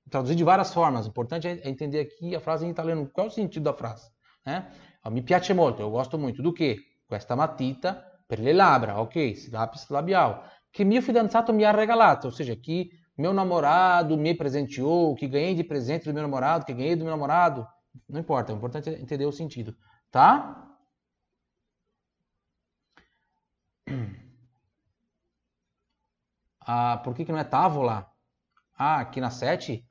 traduzir 0.10 0.36
de 0.36 0.44
várias 0.44 0.74
formas. 0.74 1.06
O 1.06 1.10
importante 1.10 1.48
é 1.48 1.68
entender 1.68 2.00
aqui 2.00 2.36
a 2.36 2.40
frase 2.40 2.66
em 2.66 2.70
italiano. 2.70 3.10
Qual 3.12 3.28
é 3.28 3.30
o 3.30 3.32
sentido 3.32 3.64
da 3.64 3.74
frase? 3.74 4.10
Né? 4.46 4.72
Mi 5.10 5.22
piace 5.22 5.54
molto, 5.54 5.82
eu 5.82 5.90
gosto 5.90 6.18
muito 6.18 6.42
do 6.42 6.54
que? 6.54 6.78
Questa 7.06 7.36
matita 7.36 8.04
per 8.26 8.40
le 8.40 8.54
labbra, 8.54 9.00
ok? 9.02 9.50
Lápis 9.52 9.90
labial. 9.90 10.44
Que 10.72 10.84
mio 10.86 11.02
fidanzato 11.02 11.54
mi 11.54 11.66
ha 11.66 11.72
regalato, 11.72 12.28
ou 12.28 12.34
seja, 12.34 12.56
que 12.56 12.90
meu 13.18 13.34
namorado 13.34 14.18
me 14.18 14.34
presenteou, 14.36 15.14
que 15.16 15.28
ganhei 15.28 15.54
de 15.56 15.64
presente 15.64 16.06
do 16.06 16.14
meu 16.14 16.24
namorado, 16.24 16.66
que 16.66 16.74
ganhei 16.74 16.96
do 16.96 17.04
meu 17.04 17.12
namorado. 17.12 17.68
Não 18.08 18.20
importa, 18.20 18.54
o 18.54 18.56
importante 18.56 18.90
é 18.90 19.00
entender 19.00 19.26
o 19.26 19.32
sentido, 19.32 19.76
tá? 20.12 20.70
Ah, 26.66 26.98
por 27.04 27.14
que, 27.14 27.26
que 27.26 27.32
não 27.32 27.40
é 27.40 27.44
távola? 27.44 28.10
Ah, 28.78 29.02
aqui 29.02 29.20
na 29.20 29.30
7? 29.30 29.86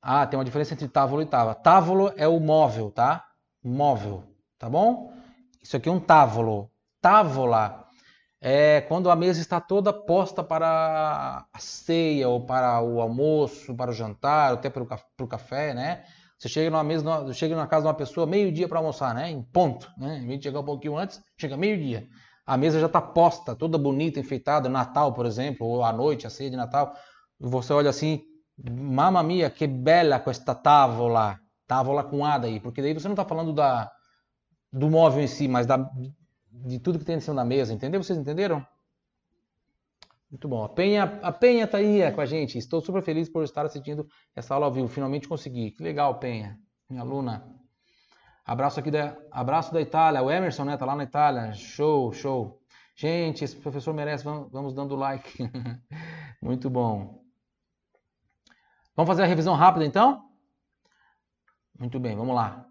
Ah, 0.00 0.24
tem 0.28 0.38
uma 0.38 0.44
diferença 0.44 0.74
entre 0.74 0.86
távolo 0.88 1.22
e 1.22 1.26
távola. 1.26 1.56
Távolo 1.56 2.12
é 2.16 2.28
o 2.28 2.38
móvel, 2.38 2.92
tá? 2.92 3.31
Móvel, 3.62 4.24
tá 4.58 4.68
bom? 4.68 5.12
Isso 5.62 5.76
aqui 5.76 5.88
é 5.88 5.92
um 5.92 6.00
távolo. 6.00 6.70
Távola 7.00 7.86
é 8.40 8.80
quando 8.82 9.08
a 9.08 9.16
mesa 9.16 9.40
está 9.40 9.60
toda 9.60 9.92
posta 9.92 10.42
para 10.42 11.46
a 11.52 11.58
ceia, 11.58 12.28
ou 12.28 12.44
para 12.44 12.82
o 12.82 13.00
almoço, 13.00 13.74
para 13.74 13.90
o 13.90 13.94
jantar, 13.94 14.54
até 14.54 14.68
para 14.68 14.82
o 14.82 15.28
café, 15.28 15.72
né? 15.72 16.04
Você 16.36 16.48
chega 16.48 16.70
numa 16.70 16.82
mesa, 16.82 17.32
chega 17.32 17.54
na 17.54 17.68
casa 17.68 17.82
de 17.82 17.88
uma 17.88 17.94
pessoa 17.94 18.26
meio-dia 18.26 18.68
para 18.68 18.78
almoçar, 18.78 19.14
né? 19.14 19.30
Em 19.30 19.40
ponto, 19.40 19.88
né? 19.96 20.18
Em 20.18 20.26
vez 20.26 20.40
de 20.40 20.44
chegar 20.44 20.58
um 20.58 20.64
pouquinho 20.64 20.96
antes, 20.96 21.22
chega 21.38 21.56
meio-dia. 21.56 22.08
A 22.44 22.56
mesa 22.56 22.80
já 22.80 22.86
está 22.86 23.00
posta, 23.00 23.54
toda 23.54 23.78
bonita, 23.78 24.18
enfeitada, 24.18 24.68
Natal, 24.68 25.12
por 25.12 25.24
exemplo, 25.24 25.64
ou 25.64 25.84
à 25.84 25.92
noite, 25.92 26.26
a 26.26 26.30
ceia 26.30 26.50
de 26.50 26.56
Natal. 26.56 26.92
Você 27.38 27.72
olha 27.72 27.90
assim, 27.90 28.22
mamma 28.58 29.22
mia, 29.22 29.48
que 29.50 29.68
bela 29.68 30.18
questa 30.18 30.52
tavola. 30.52 31.38
Távola 31.72 32.04
com 32.04 32.22
A 32.22 32.36
daí, 32.36 32.60
porque 32.60 32.82
daí 32.82 32.92
você 32.92 33.08
não 33.08 33.14
está 33.14 33.24
falando 33.24 33.50
da, 33.50 33.90
do 34.70 34.90
móvel 34.90 35.22
em 35.22 35.26
si, 35.26 35.48
mas 35.48 35.66
da, 35.66 35.90
de 36.50 36.78
tudo 36.78 36.98
que 36.98 37.04
tem 37.06 37.16
em 37.16 37.20
cima 37.20 37.36
da 37.36 37.46
mesa, 37.46 37.72
entendeu? 37.72 38.02
Vocês 38.02 38.18
entenderam? 38.18 38.62
Muito 40.30 40.46
bom. 40.46 40.64
A 40.64 40.68
Penha, 40.68 41.18
a 41.22 41.32
Penha 41.32 41.66
tá 41.66 41.78
aí 41.78 42.12
com 42.12 42.20
a 42.20 42.26
gente. 42.26 42.58
Estou 42.58 42.82
super 42.82 43.02
feliz 43.02 43.26
por 43.26 43.42
estar 43.42 43.64
assistindo 43.64 44.06
essa 44.36 44.52
aula 44.52 44.66
ao 44.66 44.72
vivo. 44.72 44.86
Finalmente 44.86 45.26
consegui. 45.26 45.70
Que 45.70 45.82
legal, 45.82 46.18
Penha, 46.18 46.58
minha 46.90 47.00
aluna. 47.00 47.42
Abraço 48.44 48.78
aqui 48.78 48.90
da, 48.90 49.16
abraço 49.30 49.72
da 49.72 49.80
Itália. 49.80 50.22
O 50.22 50.30
Emerson, 50.30 50.64
né? 50.64 50.76
Tá 50.76 50.84
lá 50.84 50.94
na 50.94 51.04
Itália. 51.04 51.54
Show, 51.54 52.12
show. 52.12 52.60
Gente, 52.94 53.44
esse 53.44 53.56
professor 53.56 53.94
merece. 53.94 54.24
Vamos, 54.24 54.52
vamos 54.52 54.74
dando 54.74 54.94
like. 54.94 55.50
Muito 56.42 56.68
bom. 56.68 57.24
Vamos 58.94 59.08
fazer 59.08 59.22
a 59.22 59.26
revisão 59.26 59.54
rápida 59.54 59.86
então? 59.86 60.31
Muito 61.82 61.98
bem, 61.98 62.14
vamos 62.14 62.36
lá. 62.36 62.64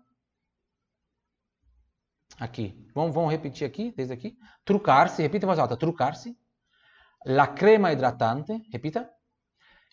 Aqui. 2.39 2.87
Vamos, 2.95 3.13
vamos 3.13 3.29
repetir 3.29 3.67
aqui, 3.67 3.91
desde 3.91 4.13
aqui. 4.13 4.37
Trucar-se, 4.63 5.21
repita 5.21 5.45
voz 5.45 5.59
alta. 5.59 5.75
Trucar-se. 5.75 6.33
La 7.25 7.53
crema 7.53 7.91
idratante, 7.91 8.65
repita. 8.71 9.13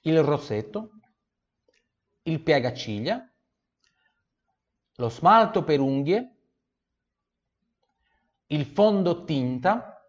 Il 0.04 0.22
rossetto. 0.22 0.92
Il 2.22 2.44
piegaciglia 2.44 3.28
lo 4.98 5.08
smalto 5.08 5.64
per 5.64 5.80
unghie, 5.80 6.36
il 8.46 8.64
fondotinta, 8.64 10.08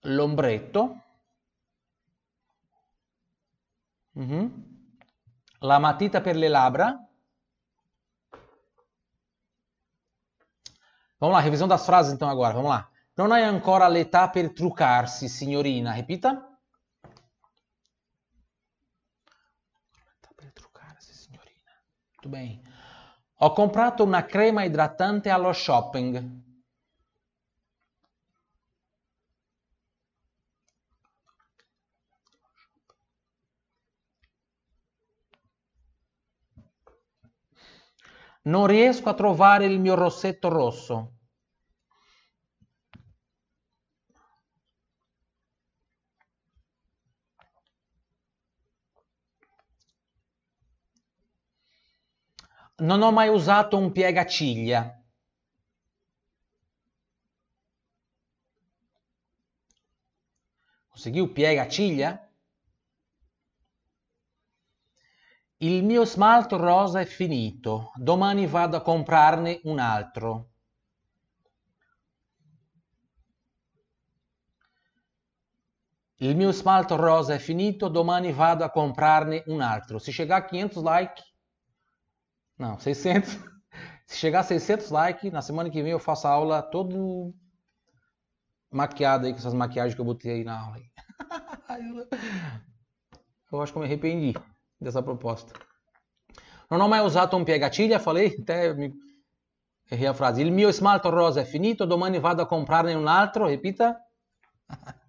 l'ombretto, 0.00 1.02
uh-huh. 4.12 4.52
la 5.60 5.78
matita 5.78 6.20
per 6.20 6.36
le 6.36 6.48
labbra. 6.48 7.07
Vamos 11.18 11.34
lá, 11.34 11.40
revisão 11.40 11.66
das 11.66 11.84
frases 11.84 12.12
então 12.12 12.28
agora, 12.28 12.54
vamos 12.54 12.70
lá. 12.70 12.88
Non 13.18 13.32
hai 13.34 13.42
ancora 13.42 13.90
l'età 13.90 14.28
per 14.30 14.54
truccarsi, 14.54 15.28
signorina. 15.28 15.90
Repita. 15.90 16.38
Muito 22.14 22.28
bem. 22.28 22.62
Ho 23.40 23.52
comprato 23.52 24.04
una 24.04 24.24
crema 24.24 24.62
idratante 24.62 25.30
allo 25.30 25.52
shopping. 25.52 26.46
Non 38.48 38.66
riesco 38.66 39.10
a 39.10 39.14
trovare 39.14 39.66
il 39.66 39.78
mio 39.78 39.94
rossetto 39.94 40.48
rosso. 40.48 41.12
Non 52.78 53.02
ho 53.02 53.10
mai 53.12 53.28
usato 53.28 53.76
un 53.76 53.92
piegaciglia. 53.92 54.98
Conseguiu 60.88 61.32
piegaciglia? 61.32 62.27
Il 65.60 65.84
mio 65.84 66.04
smalto 66.04 66.56
rosa 66.56 67.00
è 67.00 67.04
finito, 67.04 67.90
domani 67.96 68.46
vado 68.46 68.76
a 68.76 68.80
comprarne 68.80 69.60
un 69.64 69.80
altro. 69.80 70.50
Il 76.20 76.36
mio 76.36 76.52
smalto 76.52 76.94
rosa 76.94 77.34
è 77.34 77.38
finito, 77.38 77.88
domani 77.88 78.32
vado 78.32 78.62
a 78.62 78.70
comprarne 78.70 79.42
un 79.46 79.60
altro. 79.60 79.98
Se 79.98 80.12
chegar 80.12 80.44
a 80.44 80.46
500 80.46 80.82
likes, 80.82 81.24
Não, 82.56 82.78
600. 82.78 83.38
Se 84.06 84.16
chegar 84.16 84.40
a 84.40 84.44
600 84.44 84.90
likes, 84.90 85.32
na 85.32 85.42
semana 85.42 85.70
que 85.70 85.82
vem 85.82 85.92
eu 85.92 85.98
faço 85.98 86.26
a 86.26 86.30
aula 86.30 86.62
todo 86.62 87.34
maquiado 88.70 89.26
aí 89.26 89.32
com 89.32 89.38
essas 89.38 89.54
maquiagens 89.54 89.94
que 89.94 90.00
eu 90.00 90.04
botei 90.04 90.32
aí 90.32 90.44
na 90.44 90.58
aula. 90.58 90.76
eu 93.52 93.60
acho 93.60 93.72
que 93.72 93.78
eu 93.78 93.82
me 93.82 93.86
arrependi 93.86 94.34
dessa 94.78 95.02
proposta. 95.02 95.52
Non 96.68 96.80
ho 96.80 96.88
mai 96.88 97.04
usato 97.04 97.36
un 97.36 97.44
piegatiglia, 97.44 97.98
falei, 97.98 98.34
até 98.40 98.74
me... 98.74 98.92
errei 99.88 100.06
a 100.06 100.14
frase. 100.14 100.42
Il 100.42 100.52
mio 100.52 100.70
smalto 100.70 101.10
rosa 101.10 101.40
è 101.40 101.44
finito, 101.44 101.84
domani 101.84 102.18
vado 102.18 102.42
a 102.42 102.46
comprarne 102.46 102.94
un 102.94 103.06
altro, 103.06 103.46
repita. 103.46 104.06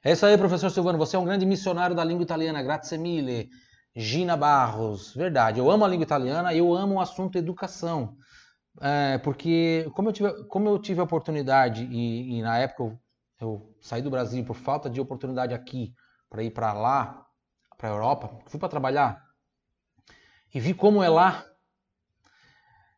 É 0.00 0.12
isso 0.12 0.24
aí, 0.24 0.38
professor 0.38 0.70
Silvano. 0.70 0.96
Você 0.96 1.16
é 1.16 1.18
um 1.18 1.24
grande 1.24 1.44
missionário 1.44 1.94
da 1.94 2.04
língua 2.04 2.22
italiana. 2.22 2.62
Grazie 2.62 2.96
mille. 2.96 3.50
Gina 3.94 4.36
Barros. 4.36 5.12
Verdade. 5.12 5.58
Eu 5.58 5.68
amo 5.70 5.84
a 5.84 5.88
língua 5.88 6.04
italiana 6.04 6.54
eu 6.54 6.72
amo 6.72 6.94
o 6.94 7.00
assunto 7.00 7.36
educação. 7.36 8.16
É, 8.80 9.18
porque 9.18 9.90
como 9.94 10.08
eu 10.08 10.12
tive, 10.12 10.44
como 10.44 10.68
eu 10.68 10.78
tive 10.78 11.00
a 11.00 11.02
oportunidade 11.02 11.84
e, 11.84 12.38
e 12.38 12.42
na 12.42 12.58
época 12.58 12.84
eu, 12.84 12.98
eu, 13.40 13.74
saí 13.80 14.02
do 14.02 14.10
Brasil 14.10 14.44
por 14.44 14.54
falta 14.54 14.90
de 14.90 15.00
oportunidade 15.00 15.54
aqui 15.54 15.94
para 16.28 16.42
ir 16.42 16.50
para 16.50 16.72
lá, 16.72 17.26
para 17.76 17.88
a 17.88 17.92
Europa, 17.92 18.38
fui 18.46 18.58
para 18.58 18.68
trabalhar 18.68 19.24
e 20.52 20.60
vi 20.60 20.74
como 20.74 21.02
é 21.02 21.08
lá. 21.08 21.44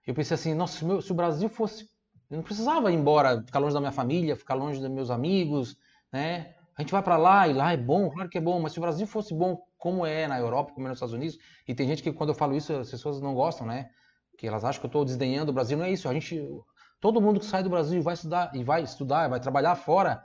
Eu 0.06 0.14
pensei 0.14 0.34
assim, 0.34 0.54
nossa, 0.54 0.78
se, 0.78 0.84
meu, 0.84 1.02
se 1.02 1.12
o 1.12 1.14
Brasil 1.14 1.48
fosse, 1.48 1.88
eu 2.30 2.36
não 2.36 2.42
precisava 2.42 2.90
ir 2.90 2.94
embora, 2.94 3.42
ficar 3.42 3.58
longe 3.58 3.74
da 3.74 3.80
minha 3.80 3.92
família, 3.92 4.34
ficar 4.34 4.54
longe 4.54 4.80
dos 4.80 4.90
meus 4.90 5.10
amigos, 5.10 5.76
né? 6.12 6.54
A 6.76 6.82
gente 6.82 6.92
vai 6.92 7.02
para 7.02 7.16
lá 7.16 7.46
e 7.46 7.52
lá 7.52 7.72
é 7.72 7.76
bom, 7.76 8.10
claro 8.10 8.30
que 8.30 8.38
é 8.38 8.40
bom, 8.40 8.58
mas 8.60 8.72
se 8.72 8.78
o 8.78 8.82
Brasil 8.82 9.06
fosse 9.06 9.34
bom 9.34 9.60
como 9.76 10.06
é 10.06 10.26
na 10.26 10.38
Europa, 10.38 10.72
como 10.72 10.86
é 10.86 10.88
nos 10.88 10.96
Estados 10.96 11.14
Unidos, 11.14 11.36
e 11.68 11.74
tem 11.74 11.86
gente 11.86 12.02
que 12.02 12.12
quando 12.12 12.30
eu 12.30 12.34
falo 12.34 12.56
isso 12.56 12.72
as 12.72 12.90
pessoas 12.90 13.20
não 13.20 13.34
gostam, 13.34 13.66
né? 13.66 13.90
que 14.40 14.46
elas 14.46 14.64
acham 14.64 14.80
que 14.80 14.86
eu 14.86 14.88
estou 14.88 15.04
desdenhando 15.04 15.50
o 15.50 15.52
Brasil. 15.52 15.76
Não 15.76 15.84
é 15.84 15.90
isso. 15.90 16.08
A 16.08 16.14
gente, 16.14 16.40
todo 17.00 17.20
mundo 17.20 17.40
que 17.40 17.46
sai 17.46 17.62
do 17.62 17.70
Brasil 17.70 18.02
vai 18.02 18.14
estudar 18.14 18.50
e 18.54 18.62
vai 18.62 18.82
estudar, 18.82 19.28
vai 19.28 19.40
trabalhar 19.40 19.74
fora, 19.74 20.22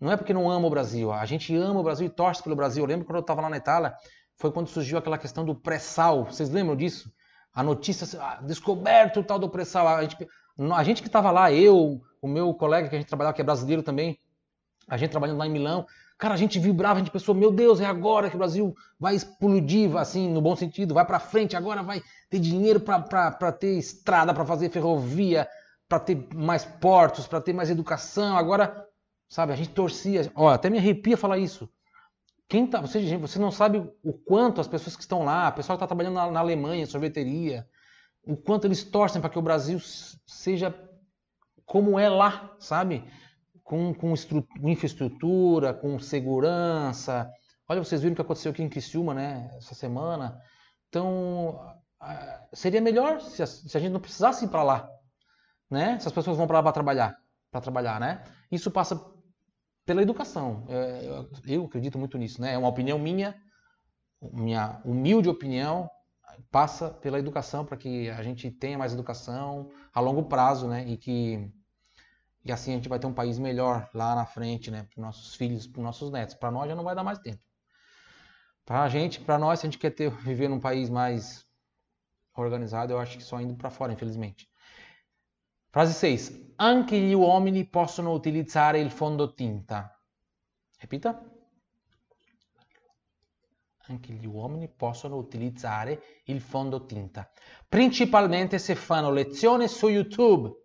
não 0.00 0.12
é 0.12 0.16
porque 0.16 0.34
não 0.34 0.50
ama 0.50 0.66
o 0.66 0.70
Brasil. 0.70 1.12
A 1.12 1.24
gente 1.24 1.54
ama 1.56 1.80
o 1.80 1.82
Brasil 1.82 2.06
e 2.06 2.10
torce 2.10 2.42
pelo 2.42 2.56
Brasil. 2.56 2.82
Eu 2.82 2.88
lembro 2.88 3.06
quando 3.06 3.16
eu 3.16 3.20
estava 3.20 3.40
lá 3.40 3.48
na 3.48 3.56
Itália, 3.56 3.94
foi 4.36 4.52
quando 4.52 4.68
surgiu 4.68 4.98
aquela 4.98 5.16
questão 5.16 5.44
do 5.44 5.54
pré-sal. 5.54 6.24
Vocês 6.24 6.50
lembram 6.50 6.76
disso? 6.76 7.10
A 7.54 7.62
notícia, 7.62 8.06
ah, 8.20 8.40
descoberto 8.42 9.20
o 9.20 9.24
tal 9.24 9.38
do 9.38 9.48
pré-sal. 9.48 9.88
A 9.88 10.02
gente, 10.02 10.16
a 10.74 10.84
gente 10.84 11.00
que 11.00 11.08
estava 11.08 11.30
lá, 11.30 11.50
eu, 11.50 12.02
o 12.20 12.28
meu 12.28 12.52
colega 12.52 12.88
que 12.88 12.94
a 12.94 12.98
gente 12.98 13.08
trabalhava, 13.08 13.34
que 13.34 13.40
é 13.40 13.44
brasileiro 13.44 13.82
também, 13.82 14.18
a 14.88 14.96
gente 14.96 15.10
trabalhando 15.10 15.38
lá 15.38 15.46
em 15.46 15.50
Milão, 15.50 15.86
Cara, 16.18 16.32
a 16.32 16.36
gente 16.36 16.58
vibrava, 16.58 16.94
a 16.94 16.98
gente 17.00 17.10
pensou, 17.10 17.34
meu 17.34 17.52
Deus, 17.52 17.78
é 17.78 17.84
agora 17.84 18.30
que 18.30 18.36
o 18.36 18.38
Brasil 18.38 18.74
vai 18.98 19.14
explodir, 19.14 19.94
assim, 19.98 20.30
no 20.30 20.40
bom 20.40 20.56
sentido, 20.56 20.94
vai 20.94 21.04
para 21.04 21.20
frente, 21.20 21.54
agora 21.54 21.82
vai 21.82 22.00
ter 22.30 22.38
dinheiro 22.38 22.80
para 22.80 23.52
ter 23.52 23.76
estrada, 23.76 24.32
para 24.32 24.46
fazer 24.46 24.70
ferrovia, 24.70 25.46
para 25.88 26.00
ter 26.00 26.28
mais 26.34 26.64
portos, 26.64 27.26
para 27.26 27.40
ter 27.40 27.52
mais 27.52 27.70
educação. 27.70 28.36
Agora, 28.36 28.86
sabe, 29.28 29.52
a 29.52 29.56
gente 29.56 29.70
torcia. 29.70 30.30
Ó, 30.34 30.48
até 30.48 30.68
me 30.68 30.78
arrepia 30.78 31.16
falar 31.16 31.38
isso. 31.38 31.68
Quem 32.48 32.66
tá, 32.66 32.80
você, 32.80 33.16
você 33.16 33.38
não 33.38 33.50
sabe 33.50 33.78
o 34.02 34.12
quanto 34.12 34.60
as 34.60 34.68
pessoas 34.68 34.94
que 34.94 35.02
estão 35.02 35.24
lá, 35.24 35.48
a 35.48 35.52
pessoa 35.52 35.76
que 35.76 35.78
está 35.78 35.86
trabalhando 35.86 36.14
na, 36.14 36.30
na 36.30 36.40
Alemanha, 36.40 36.86
sorveteria, 36.86 37.66
o 38.24 38.36
quanto 38.36 38.66
eles 38.66 38.84
torcem 38.84 39.20
para 39.20 39.30
que 39.30 39.38
o 39.38 39.42
Brasil 39.42 39.78
seja 40.26 40.74
como 41.64 41.98
é 41.98 42.08
lá, 42.08 42.54
sabe? 42.60 43.04
com, 43.66 43.92
com 43.92 44.14
infraestrutura, 44.62 45.74
com 45.74 45.98
segurança. 45.98 47.30
Olha, 47.68 47.82
vocês 47.82 48.00
viram 48.00 48.12
o 48.12 48.16
que 48.16 48.22
aconteceu 48.22 48.52
aqui 48.52 48.62
em 48.62 48.68
Criciúma, 48.68 49.12
né, 49.12 49.50
essa 49.56 49.74
semana. 49.74 50.40
Então, 50.88 51.60
seria 52.52 52.80
melhor 52.80 53.20
se 53.20 53.42
a, 53.42 53.46
se 53.46 53.76
a 53.76 53.80
gente 53.80 53.92
não 53.92 54.00
precisasse 54.00 54.44
ir 54.44 54.48
para 54.48 54.62
lá, 54.62 54.88
né? 55.70 55.98
Se 55.98 56.08
as 56.08 56.12
pessoas 56.12 56.36
vão 56.36 56.46
para 56.46 56.58
lá 56.58 56.62
para 56.62 56.72
trabalhar, 56.72 57.16
para 57.50 57.60
trabalhar, 57.60 58.00
né? 58.00 58.24
Isso 58.50 58.70
passa 58.70 59.00
pela 59.84 60.02
educação. 60.02 60.64
É, 60.68 61.26
eu 61.46 61.64
acredito 61.64 61.98
muito 61.98 62.18
nisso, 62.18 62.40
né? 62.40 62.54
É 62.54 62.58
uma 62.58 62.68
opinião 62.68 62.98
minha, 62.98 63.34
minha 64.20 64.80
humilde 64.84 65.28
opinião, 65.28 65.90
passa 66.50 66.90
pela 66.90 67.18
educação 67.18 67.64
para 67.64 67.76
que 67.76 68.10
a 68.10 68.22
gente 68.22 68.50
tenha 68.50 68.78
mais 68.78 68.92
educação 68.92 69.70
a 69.92 70.00
longo 70.00 70.24
prazo, 70.24 70.68
né? 70.68 70.86
E 70.86 70.96
que 70.96 71.50
e 72.44 72.52
assim 72.52 72.72
a 72.72 72.74
gente 72.76 72.88
vai 72.88 72.98
ter 72.98 73.08
um 73.08 73.12
país 73.12 73.40
melhor 73.40 73.90
lá 73.92 74.14
na 74.14 74.24
frente, 74.24 74.70
né? 74.70 74.86
Para 74.94 75.02
nossos 75.02 75.34
filhos, 75.34 75.66
para 75.66 75.82
nossos 75.82 76.12
netos. 76.12 76.34
Para 76.36 76.50
nós 76.50 76.68
já 76.68 76.76
não 76.76 76.84
vai 76.84 76.94
dar 76.94 77.02
mais 77.02 77.18
tempo. 77.18 77.42
Para 78.64 78.82
a 78.82 78.88
gente, 78.88 79.20
para 79.20 79.38
nós, 79.38 79.60
se 79.60 79.66
a 79.66 79.70
gente 79.70 79.78
quer 79.78 79.90
ter, 79.90 80.10
viver 80.10 80.48
num 80.48 80.60
país 80.60 80.88
mais 80.88 81.44
organizado, 82.36 82.92
eu 82.92 82.98
acho 82.98 83.16
que 83.16 83.24
só 83.24 83.40
indo 83.40 83.54
para 83.54 83.70
fora, 83.70 83.92
infelizmente. 83.92 84.48
Frase 85.70 85.92
6. 85.92 86.54
Anche 86.56 86.98
gli 86.98 87.12
uomini 87.12 87.66
possono 87.66 88.12
utilizzare 88.12 88.80
il 88.80 88.90
fondotinta. 88.90 90.00
Repita. 90.78 91.22
Anche 93.88 94.12
gli 94.12 94.26
uomini 94.26 94.68
possono 94.68 95.16
utilizzare 95.16 96.22
il 96.24 96.40
fondotinta. 96.40 97.30
Principalmente 97.68 98.58
se 98.58 98.74
fanno 98.74 99.10
lezione 99.10 99.68
su 99.68 99.88
YouTube. 99.88 100.64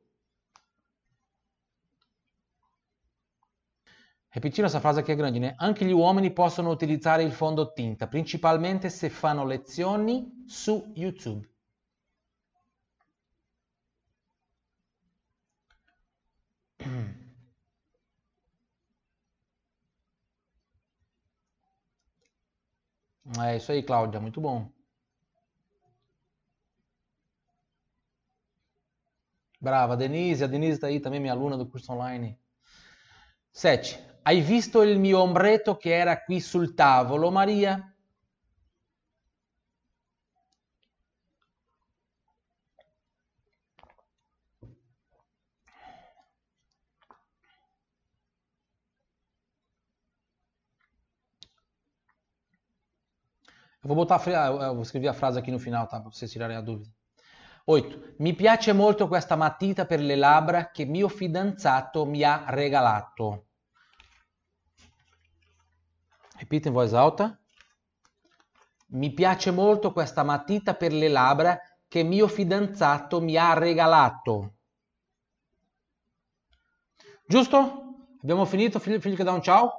Repetindo 4.33 4.67
essa 4.67 4.79
frase 4.79 5.01
aqui 5.01 5.11
é 5.11 5.15
grande, 5.15 5.39
né? 5.39 5.53
Anche 5.57 5.83
gli 5.83 5.91
uomini 5.91 6.31
possono 6.31 6.69
utilizzare 6.69 7.21
il 7.21 7.33
fondotinta, 7.33 8.07
principalmente 8.07 8.89
se 8.89 9.09
fanno 9.09 9.43
lezioni 9.43 10.45
su 10.47 10.89
YouTube. 10.95 11.50
É 23.39 23.55
isso 23.55 23.71
aí, 23.71 23.81
Cláudia, 23.83 24.19
muito 24.19 24.41
bom. 24.41 24.69
Brava, 29.59 29.95
Denise, 29.95 30.43
a 30.43 30.47
Denise 30.47 30.73
está 30.73 30.87
aí 30.87 30.99
também, 30.99 31.19
minha 31.19 31.33
aluna 31.33 31.55
do 31.57 31.67
curso 31.67 31.93
online. 31.93 32.37
7. 33.51 33.99
Hai 34.23 34.41
visto 34.41 34.81
il 34.83 34.99
mio 34.99 35.19
ombretto 35.19 35.77
che 35.77 35.91
era 35.91 36.21
qui 36.23 36.41
sul 36.41 36.73
tavolo, 36.73 37.31
Maria? 37.31 37.90
Eu 53.83 53.87
vou 53.87 53.95
botar 53.95 54.21
eu 54.27 54.75
vou 54.75 54.83
escrever 54.83 55.07
a 55.07 55.13
frase 55.13 55.39
aqui 55.39 55.51
no 55.51 55.57
final, 55.57 55.87
tá? 55.87 55.99
Para 55.99 56.11
vocês 56.11 56.31
tirarem 56.31 56.55
a 56.55 56.61
dúvida. 56.61 56.89
8. 57.65 58.15
Mi 58.19 58.33
piace 58.33 58.73
molto 58.73 59.07
questa 59.07 59.35
matita 59.35 59.85
per 59.85 59.99
le 59.99 60.15
labbra 60.15 60.71
che 60.71 60.85
mio 60.85 61.07
fidanzato 61.07 62.05
mi 62.05 62.23
ha 62.23 62.45
regalato. 62.49 63.47
Repita 66.37 66.67
in 66.67 66.73
voce 66.73 66.95
alta. 66.95 67.39
Mi 68.87 69.13
piace 69.13 69.51
molto 69.51 69.93
questa 69.93 70.23
matita 70.23 70.75
per 70.75 70.91
le 70.91 71.07
labbra 71.07 71.59
che 71.87 72.03
mio 72.03 72.27
fidanzato 72.27 73.21
mi 73.21 73.37
ha 73.37 73.53
regalato. 73.53 74.55
Giusto? 77.25 78.07
Abbiamo 78.21 78.45
finito? 78.45 78.79
Filho, 78.79 78.99
filho 78.99 79.15
quer 79.15 79.25
dar 79.25 79.33
um 79.33 79.39
tchau? 79.39 79.71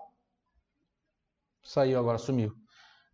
Saiu 1.60 1.98
agora, 1.98 2.16
sumiu. 2.16 2.61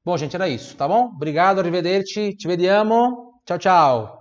Bom, 0.09 0.17
gente, 0.17 0.35
era 0.35 0.49
isso, 0.49 0.75
tá 0.75 0.89
bom? 0.89 1.09
Obrigado, 1.15 1.59
arrivederci, 1.59 2.35
ci 2.35 2.49
vediamo. 2.49 3.43
Ciao, 3.45 3.59
ciao. 3.59 4.18